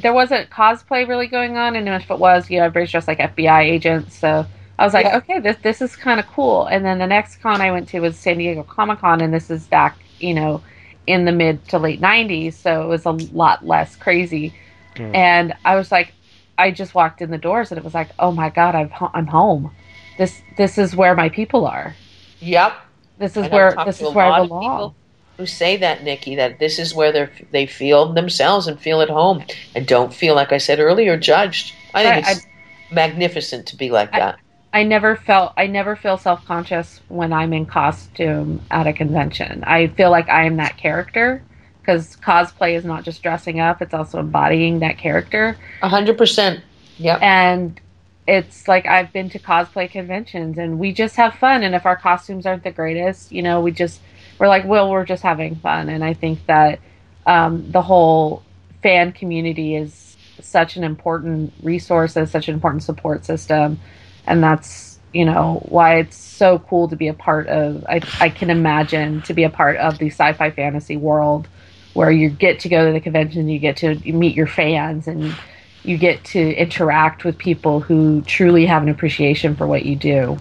[0.02, 3.18] there wasn't cosplay really going on, and if it was, you know, everybody's dressed like
[3.20, 4.14] FBI agents.
[4.16, 4.44] So
[4.78, 5.16] I was like, Yeah.
[5.18, 6.66] okay, this this is kind of cool.
[6.66, 9.50] And then the next con I went to was San Diego Comic Con, and this
[9.50, 10.62] is back, you know,
[11.06, 14.54] in the mid to late '90s, so it was a lot less crazy.
[14.98, 15.06] yeah.
[15.14, 16.12] And I was like,
[16.58, 19.26] I just walked in the doors, and it was like, oh my god, I'm I'm
[19.26, 19.70] home.
[20.16, 21.94] This this is where my people are.
[22.40, 22.74] yep.
[23.18, 24.94] This is And where this is where I belong.
[25.38, 26.34] Who say that, Nikki?
[26.36, 29.42] That this is where they they feel themselves and feel at home,
[29.74, 31.74] and don't feel like I said earlier judged.
[31.94, 32.46] I think Right, it's
[32.92, 34.38] magnificent to be like I- that.
[34.72, 39.64] I never felt I never feel self conscious when I'm in costume at a convention.
[39.64, 41.42] I feel like I am that character
[41.80, 45.56] because cosplay is not just dressing up; it's also embodying that character.
[45.82, 46.60] A hundred percent.
[46.98, 47.22] Yep.
[47.22, 47.80] And
[48.26, 51.62] it's like I've been to cosplay conventions, and we just have fun.
[51.62, 54.00] And if our costumes aren't the greatest, you know, we just
[54.38, 55.88] we're like, well, we're just having fun.
[55.88, 56.78] And I think that
[57.26, 58.42] um, the whole
[58.82, 63.80] fan community is such an important resource, and such an important support system
[64.28, 68.28] and that's you know why it's so cool to be a part of I, I
[68.28, 71.48] can imagine to be a part of the sci-fi fantasy world
[71.94, 75.34] where you get to go to the convention you get to meet your fans and
[75.82, 80.38] you get to interact with people who truly have an appreciation for what you do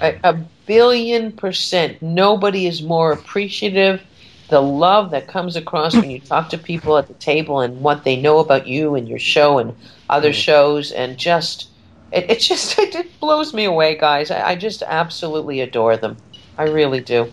[0.00, 0.32] a, a
[0.66, 2.02] billion percent.
[2.02, 4.02] Nobody is more appreciative.
[4.48, 8.04] The love that comes across when you talk to people at the table and what
[8.04, 9.74] they know about you and your show and
[10.08, 10.34] other mm.
[10.34, 11.68] shows, and just
[12.12, 14.30] it, it just it, it blows me away, guys.
[14.30, 16.16] I, I just absolutely adore them.
[16.58, 17.32] I really do.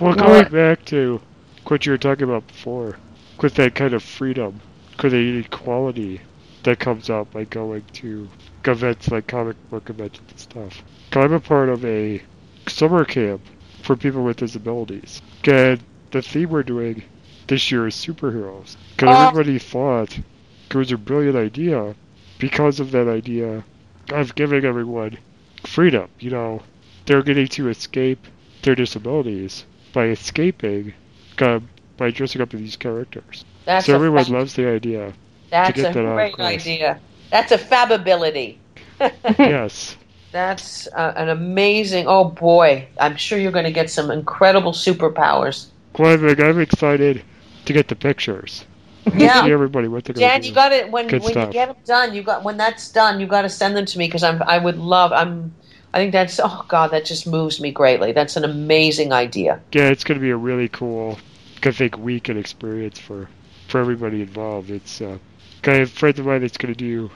[0.00, 1.20] Well, going back to
[1.66, 2.96] what you were talking about before,
[3.40, 4.60] with that kind of freedom,
[5.02, 6.20] with the equality
[6.62, 8.28] that comes out by going to
[8.64, 10.82] events like comic book conventions and stuff.
[11.12, 12.22] I'm a part of a
[12.68, 13.42] summer camp
[13.82, 15.22] for people with disabilities.
[15.44, 15.80] And
[16.10, 17.02] the theme we're doing
[17.46, 18.76] this year is superheroes.
[18.96, 19.20] Because Oh.
[19.20, 21.94] Uh, everybody thought it was a brilliant idea
[22.38, 23.64] because of that idea
[24.12, 25.18] of giving everyone
[25.64, 26.08] freedom.
[26.18, 26.62] You know,
[27.06, 28.26] they're getting to escape
[28.62, 30.94] their disabilities by escaping
[31.38, 31.60] uh,
[31.96, 33.44] by dressing up as these characters.
[33.64, 35.12] That's so everyone fa- loves the idea.
[35.50, 37.00] that's get a that great idea.
[37.30, 38.56] That's a fabability.
[39.38, 39.96] yes.
[40.32, 42.06] That's uh, an amazing.
[42.06, 45.66] Oh boy, I'm sure you're going to get some incredible superpowers.
[45.98, 47.22] Well, I'm, I'm excited
[47.64, 48.64] to get the pictures.
[49.14, 49.46] Yeah.
[49.46, 50.48] Everybody what they're Dan, do.
[50.48, 51.46] you got it when Good when stuff.
[51.48, 52.14] you get them done.
[52.14, 54.58] You got when that's done, you got to send them to me because I'm I
[54.58, 55.12] would love.
[55.12, 55.54] I'm
[55.92, 58.12] I think that's oh god, that just moves me greatly.
[58.12, 59.60] That's an amazing idea.
[59.72, 61.18] Yeah, it's going to be a really cool,
[61.64, 63.28] I think, week and experience for
[63.68, 64.70] for everybody involved.
[64.70, 65.18] It's uh,
[65.62, 67.10] got a friend of mine that's going to do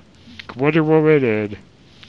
[0.57, 1.59] Wonder Woman and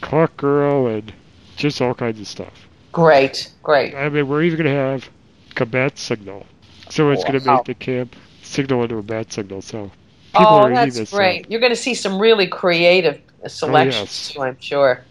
[0.01, 1.13] Clock Girl and
[1.55, 2.67] just all kinds of stuff.
[2.91, 3.93] Great, great.
[3.93, 5.09] I mean, we're even going to have
[5.55, 6.45] combat signal.
[6.89, 8.15] So it's going to make the camp
[8.46, 9.62] signal into a bad signal.
[9.62, 9.91] So
[10.34, 11.46] people Oh, that's this great.
[11.46, 11.52] Up.
[11.52, 14.32] You're going to see some really creative selections yes.
[14.34, 14.41] too.
[14.41, 15.02] I'm sure.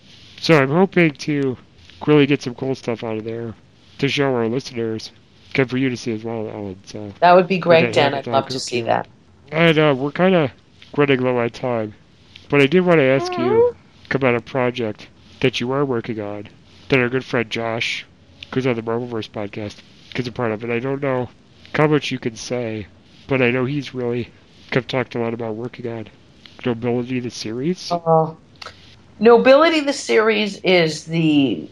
[0.41, 1.57] So I'm hoping to
[2.07, 3.55] really get some cool stuff out of there
[3.99, 5.11] to show our listeners
[5.55, 6.79] good for you to see as well, Ellen.
[6.85, 8.13] So, That would be great, Dan.
[8.13, 9.07] I'd love to see that.
[9.53, 10.51] and uh, we're kind of
[10.97, 11.95] running low on time,
[12.51, 13.77] but I did want to ask you
[14.11, 15.09] about a project
[15.41, 16.49] that you are working on
[16.89, 18.05] that our good friend Josh,
[18.53, 19.77] who's on the Marvelverse podcast,
[20.17, 20.71] is a part of it.
[20.71, 21.29] I don't know
[21.75, 22.87] how much you can say,
[23.29, 24.31] but I know he's really
[24.71, 26.09] talked a lot about working on
[26.65, 27.93] Nobility the series.
[27.93, 28.33] Uh,
[29.21, 31.69] Nobility, the series, is the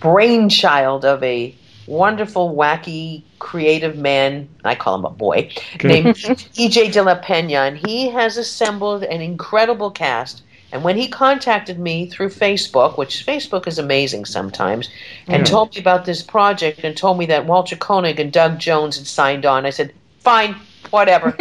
[0.00, 1.54] brainchild of a
[1.86, 4.48] wonderful, wacky, creative man.
[4.64, 5.50] I call him a boy
[5.82, 6.18] named
[6.56, 6.90] E.J.
[6.90, 10.42] De La Pena, and he has assembled an incredible cast.
[10.72, 14.88] And when he contacted me through Facebook, which Facebook is amazing sometimes,
[15.28, 15.44] and Yeah.
[15.44, 19.06] told me about this project and told me that Walter Koenig and Doug Jones had
[19.06, 20.56] signed on, I said, "Fine,
[20.90, 21.36] whatever,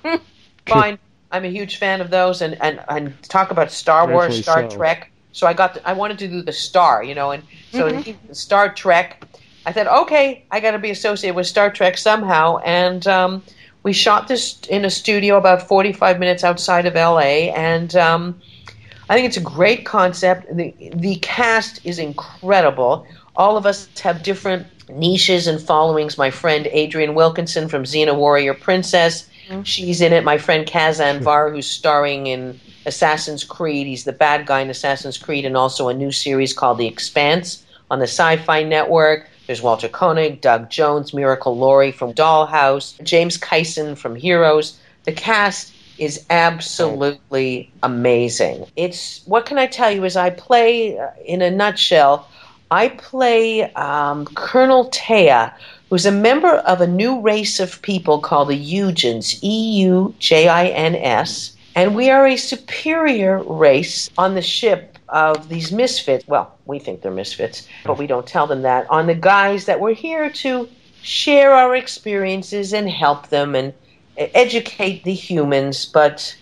[0.66, 0.98] fine."
[1.34, 4.70] I'm a huge fan of those, and and, and talk about Star Wars, Rightfully Star
[4.70, 4.76] so.
[4.76, 5.10] Trek.
[5.32, 7.42] So I got, the, I wanted to do the Star, you know, and
[7.72, 9.24] so he- Star Trek.
[9.66, 13.42] I said, okay, I got to be associated with Star Trek somehow, and um,
[13.82, 18.40] we shot this in a studio about 45 minutes outside of LA, and um,
[19.08, 20.56] I think it's a great concept.
[20.56, 23.06] The the cast is incredible.
[23.34, 26.18] All of us have different niches and followings.
[26.18, 29.28] My friend Adrienne Wilkinson from Xena Warrior Princess,
[29.64, 30.24] she's in it.
[30.24, 33.86] My friend Cas Anvar, who's starring in Assassin's Creed.
[33.86, 37.64] He's the bad guy in Assassin's Creed, and also a new series called The Expanse
[37.90, 39.28] on the Sci-Fi Network.
[39.46, 44.78] There's Walter Koenig, Doug Jones, Miracle Laurie from Dollhouse, James Kyson from Heroes.
[45.04, 48.66] The cast is absolutely amazing.
[48.76, 50.04] It's what can I tell you?
[50.04, 52.28] Is I play uh, in a nutshell.
[52.70, 55.52] I play um, Colonel Theia,
[55.90, 60.48] who's a member of a new race of people called the Eugins, E U J
[60.48, 66.26] I N S, and we are a superior race on the ship of these misfits.
[66.26, 68.90] Well, we think they're misfits, but we don't tell them that.
[68.90, 70.68] On the guys that we're here to
[71.02, 73.72] share our experiences and help them and
[74.16, 76.34] educate the humans, but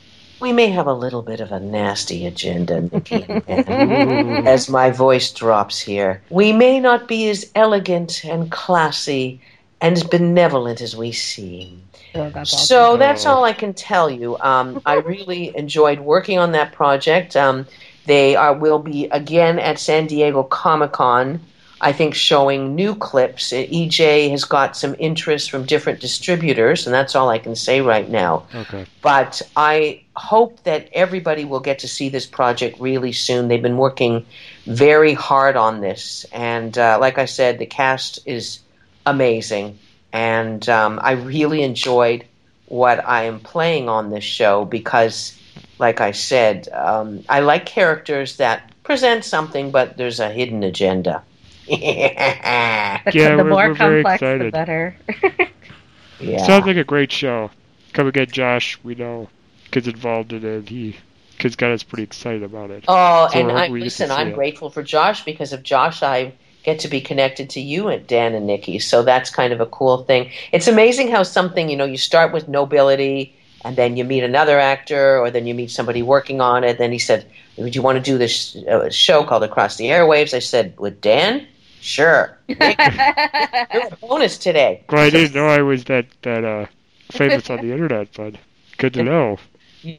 [0.43, 5.81] we may have a little bit of a nasty agenda, Nikki, as my voice drops
[5.81, 6.21] here.
[6.29, 9.41] We may not be as elegant and classy
[9.81, 11.83] and as benevolent as we seem.
[12.15, 12.67] Oh, that's awesome.
[12.67, 14.37] So that's all I can tell you.
[14.41, 17.37] Um, I really enjoyed working on that project.
[17.37, 17.67] Um,
[18.07, 21.41] they are will be again at San Diego Comic Con.
[21.83, 23.51] I think showing new clips.
[23.53, 28.09] EJ has got some interest from different distributors, and that's all I can say right
[28.09, 28.45] now.
[28.55, 28.87] Okay.
[29.03, 33.49] But I hope that everybody will get to see this project really soon.
[33.49, 34.25] They've been working
[34.65, 38.61] very hard on this, and uh, like I said, the cast is
[39.05, 39.77] amazing,
[40.13, 42.25] and um, I really enjoyed
[42.67, 45.37] what I am playing on this show because,
[45.81, 51.25] like I said, um, I like characters that present something, but there's a hidden agenda.
[51.67, 54.53] The, Yeah, the we're- more we're very complex, the excited.
[54.53, 54.97] better.
[56.21, 56.45] yeah.
[56.47, 57.51] Sounds like a great show.
[57.93, 58.79] Come again, Josh.
[58.83, 59.29] We know
[59.71, 60.69] kids involved in it.
[60.69, 60.97] He
[61.39, 62.85] kids got us pretty excited about it.
[62.89, 64.09] Oh, So and I hope I we get to listen.
[64.09, 64.35] see I'm it.
[64.35, 66.03] grateful for Josh because of Josh.
[66.03, 66.33] I
[66.63, 68.79] get to be connected to you and Dan and Nikki.
[68.79, 70.31] So that's kind of a cool thing.
[70.53, 73.35] It's amazing how something you know you start with nobility,
[73.65, 76.79] and then you meet another actor, or then you meet somebody working on it.
[76.79, 77.27] Then he said,
[77.57, 81.01] "Would you want to do this uh, show called Across the Airwaves?" I said, "With
[81.01, 81.47] Dan."
[81.81, 82.39] Sure.
[82.47, 84.85] You're a bonus today.
[84.89, 86.67] Well, I didn't know I was that that uh
[87.11, 88.37] famous on the internet, but
[88.79, 89.39] good to know.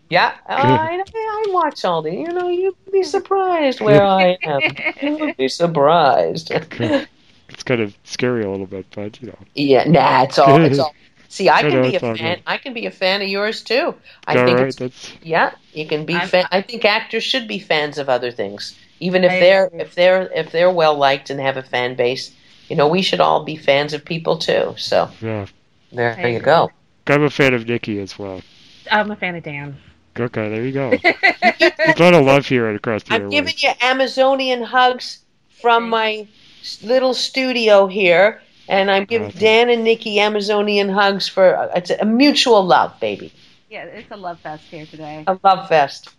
[0.10, 2.14] Yeah, I, I watch all the.
[2.14, 4.62] You know, you'd be surprised where I am.
[5.02, 6.52] You would be surprised.
[6.52, 9.38] It's kind of scary a little bit, but you know.
[9.56, 10.62] Yeah, nah, it's all.
[10.62, 10.96] It's all.
[11.34, 12.16] See, I I can know, be a fan.
[12.16, 12.44] good.
[12.46, 13.96] I can be a fan of yours too.
[14.28, 15.56] I all think right, it's yeah.
[15.74, 16.46] You can be I'm- fan.
[16.52, 19.82] I think actors should be fans of other things, even if I they're agree.
[19.82, 22.32] if they're if they're well liked and have a fan base.
[22.70, 24.76] You know, we should all be fans of people too.
[24.78, 25.48] So yeah.
[25.92, 26.70] there I you go.
[27.08, 28.42] I'm a fan of Nikki as well.
[28.92, 29.76] I'm a fan of Dan.
[30.20, 30.92] Okay, there you go.
[31.02, 35.20] There's a lot of love here at across the I'm giving you Amazonian hugs
[35.62, 36.28] from my
[36.84, 39.40] little studio here, and I'm giving Awesome.
[39.40, 43.34] Dan and Nikki Amazonian hugs for uh, it's a mutual love, baby.
[43.70, 45.24] Yeah, it's a love fest here today.
[45.28, 46.10] A love fest.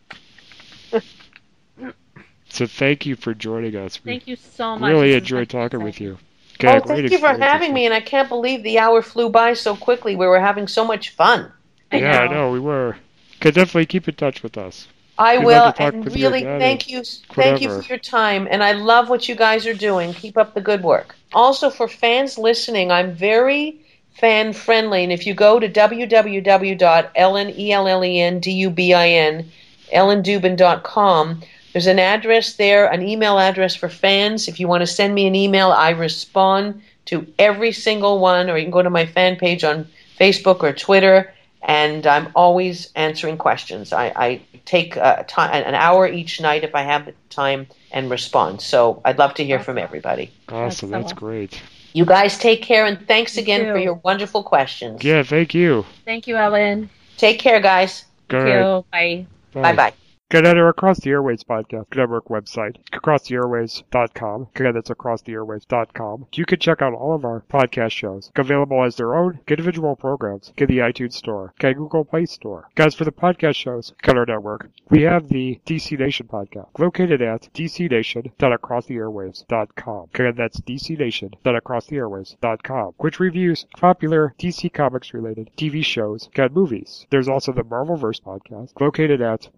[2.48, 4.02] So thank you for joining us.
[4.04, 4.90] We Thank you so much.
[4.92, 6.18] really This enjoyed talking with you.
[6.20, 6.22] Oh,
[6.58, 9.28] Got a great thank you for having me, and I can't believe the hour flew
[9.28, 10.14] by so quickly.
[10.14, 11.52] We were having so much fun.
[11.90, 12.32] I yeah, I know.
[12.32, 12.96] know we were.
[13.40, 14.86] Could definitely keep in touch with us.
[15.18, 18.64] I will, love to talk and really thank you, thank you for your time, and
[18.64, 20.12] I love what you guys are doing.
[20.12, 21.14] Keep up the good work.
[21.32, 23.78] Also, for fans listening, I'm very
[24.14, 27.14] fan friendly, and if you go to www.ellen,
[29.92, 31.42] ellendubin.com,
[31.72, 34.48] there's an address there, an email address for fans.
[34.48, 38.56] If you want to send me an email, I respond to every single one, or
[38.56, 39.86] you can go to my fan page on
[40.18, 41.32] Facebook or Twitter,
[41.64, 43.92] and I'm always answering questions.
[43.92, 48.10] I, I take uh, ti an hour each night if I have the time and
[48.10, 48.60] respond.
[48.60, 50.30] So I'd love to hear from everybody.
[50.48, 50.90] Awesome.
[50.90, 51.60] That's That's so- great.
[51.94, 55.04] You guys take care, and thanks You again for your wonderful questions.
[55.04, 55.86] Yeah, thank you.
[56.04, 56.90] Thank you, Ellen.
[57.18, 58.04] Take care, guys.
[58.26, 58.84] Good Thank you.
[58.90, 59.62] Bye.
[59.62, 59.94] Bye bye.
[60.30, 64.48] Get at our Across the Airwaves podcast network website, acrosstheairwaves.com.
[64.56, 66.26] Again, that's acrosstheairwaves.com.
[66.32, 70.52] You can check out all of our podcast shows, available as their own individual programs.
[70.56, 72.68] Get the iTunes Store, get Google Play Store.
[72.74, 74.70] Guys, for the podcast shows, get our network.
[74.90, 80.08] We have the DC Nation podcast, located at dcnation.acrosstheairwaves.com.
[80.14, 87.06] Again, that's dcnation.acrosstheairwaves.com, which reviews popular DC Comics related TV shows and movies.
[87.10, 89.50] There's also the Marvelverse podcast, located at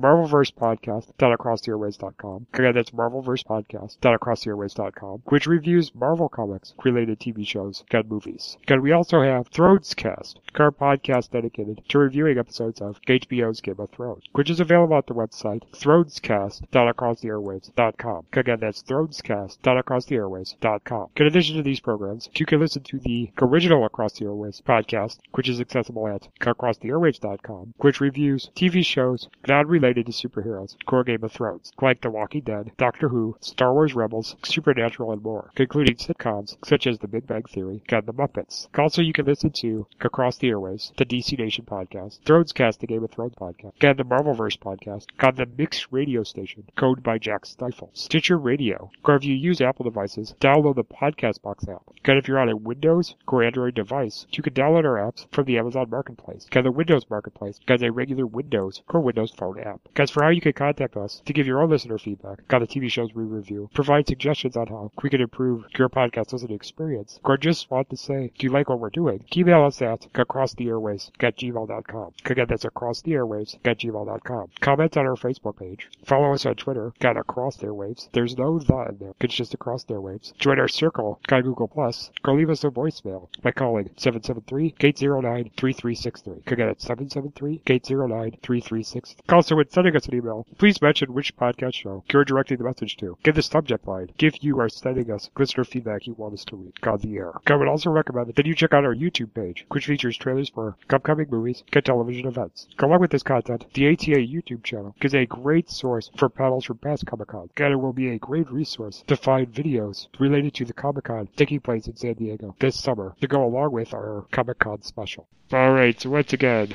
[0.56, 2.46] marvelversepodcast.acrosstheairwaves.com.
[2.52, 8.56] Again, that's marvelversepodcast.acrosstheairwaves.com, which reviews Marvel Comics related TV shows and movies.
[8.62, 13.90] Again, we also have Thronescast, our podcast dedicated to reviewing episodes of HBO's Game of
[13.90, 18.26] Thrones, which is available at the website thronescast.acrosstheairwaves.com.
[18.32, 21.08] Again, that's thronescast.acrosstheairwaves.com.
[21.16, 25.18] In addition to these programs, you can listen to the original Across the Airwaves podcast,
[25.32, 30.45] which is accessible at acrosstheairwaves.com, which reviews TV shows not related to superheroes,
[30.86, 35.22] core Game of Thrones, like The Walking Dead, Doctor Who, Star Wars Rebels, Supernatural, and
[35.22, 38.68] more, including sitcoms such as The Big Bang Theory and The Muppets.
[38.78, 43.04] Also, you can listen to Across the Airwaves, the DC Nation podcast, Thronescast, the Game
[43.04, 47.46] of Thrones podcast, and the Marvelverse podcast on the Mix radio station, code by Jack
[47.46, 51.82] Stifle, Stitcher Radio, or if you use Apple devices, download the Podcast Box app.
[52.04, 55.44] And if you're on a Windows or Android device, you can download our apps from
[55.44, 59.80] the Amazon Marketplace, and the Windows Marketplace, and a regular Windows or Windows Phone app.
[59.96, 62.66] As for how you can contact us to give your own listener feedback on the
[62.66, 67.18] TV shows we review, provide suggestions on how we can improve your podcast listening experience,
[67.24, 69.24] or just want to say, do you like what we're doing?
[69.34, 72.12] Email us at acrosstheairwaves at gmail.com.
[72.26, 74.50] Again, that's acrosstheairwaves at gmail.com.
[74.60, 75.88] Comment on our Facebook page.
[76.04, 78.10] Follow us on Twitter at Across the Airwaves.
[78.12, 79.14] There's no the in there.
[79.20, 80.36] It's just Across the Airwaves.
[80.36, 86.46] Join our circle on Google Plus, or leave us a voicemail by calling 773-809-3363.
[86.46, 89.14] Again, it's 773-809-3363.
[89.28, 90.25] Also, when sending us an email,
[90.58, 93.16] please mention which podcast show you're directing the message to.
[93.22, 96.56] Give the subject line if you are sending us listener feedback you want us to
[96.56, 97.32] read on the air.
[97.46, 100.76] I would also recommend that you check out our YouTube page, which features trailers for
[100.90, 102.66] upcoming movies and television events.
[102.78, 106.78] Along with this content, the ATA YouTube channel is a great source for panels from
[106.78, 110.64] past Comic Con, and it will be a great resource to find videos related to
[110.64, 114.26] the Comic Con taking place in San Diego this summer to go along with our
[114.30, 115.28] Comic Con special.
[115.52, 116.74] Alright, so once again,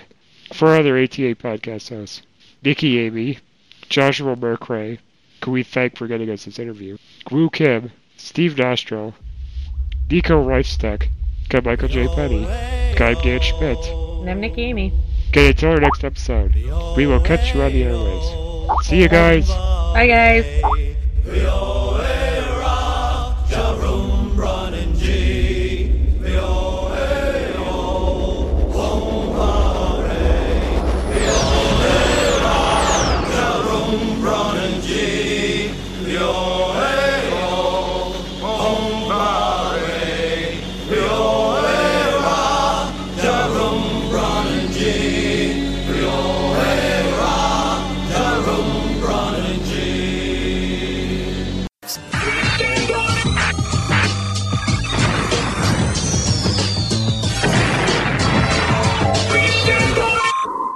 [0.53, 2.21] for other ATA podcast hosts,
[2.63, 3.39] Nikki Amy,
[3.89, 4.99] Joshua Mercray,
[5.43, 6.97] who we thank for getting us this interview,
[7.31, 9.15] Wu Kim, Steve Nostro,
[10.11, 11.07] Nico Reifsteck,
[11.49, 12.07] got Michael J.
[12.09, 13.83] Penny, I'm Dan Schmidt.
[13.87, 14.93] And I'm Nikki Amy.
[15.29, 16.53] Okay, until our next episode,
[16.95, 18.85] we will catch you on the airways.
[18.85, 19.47] See you guys!
[19.47, 21.80] Bye, guys.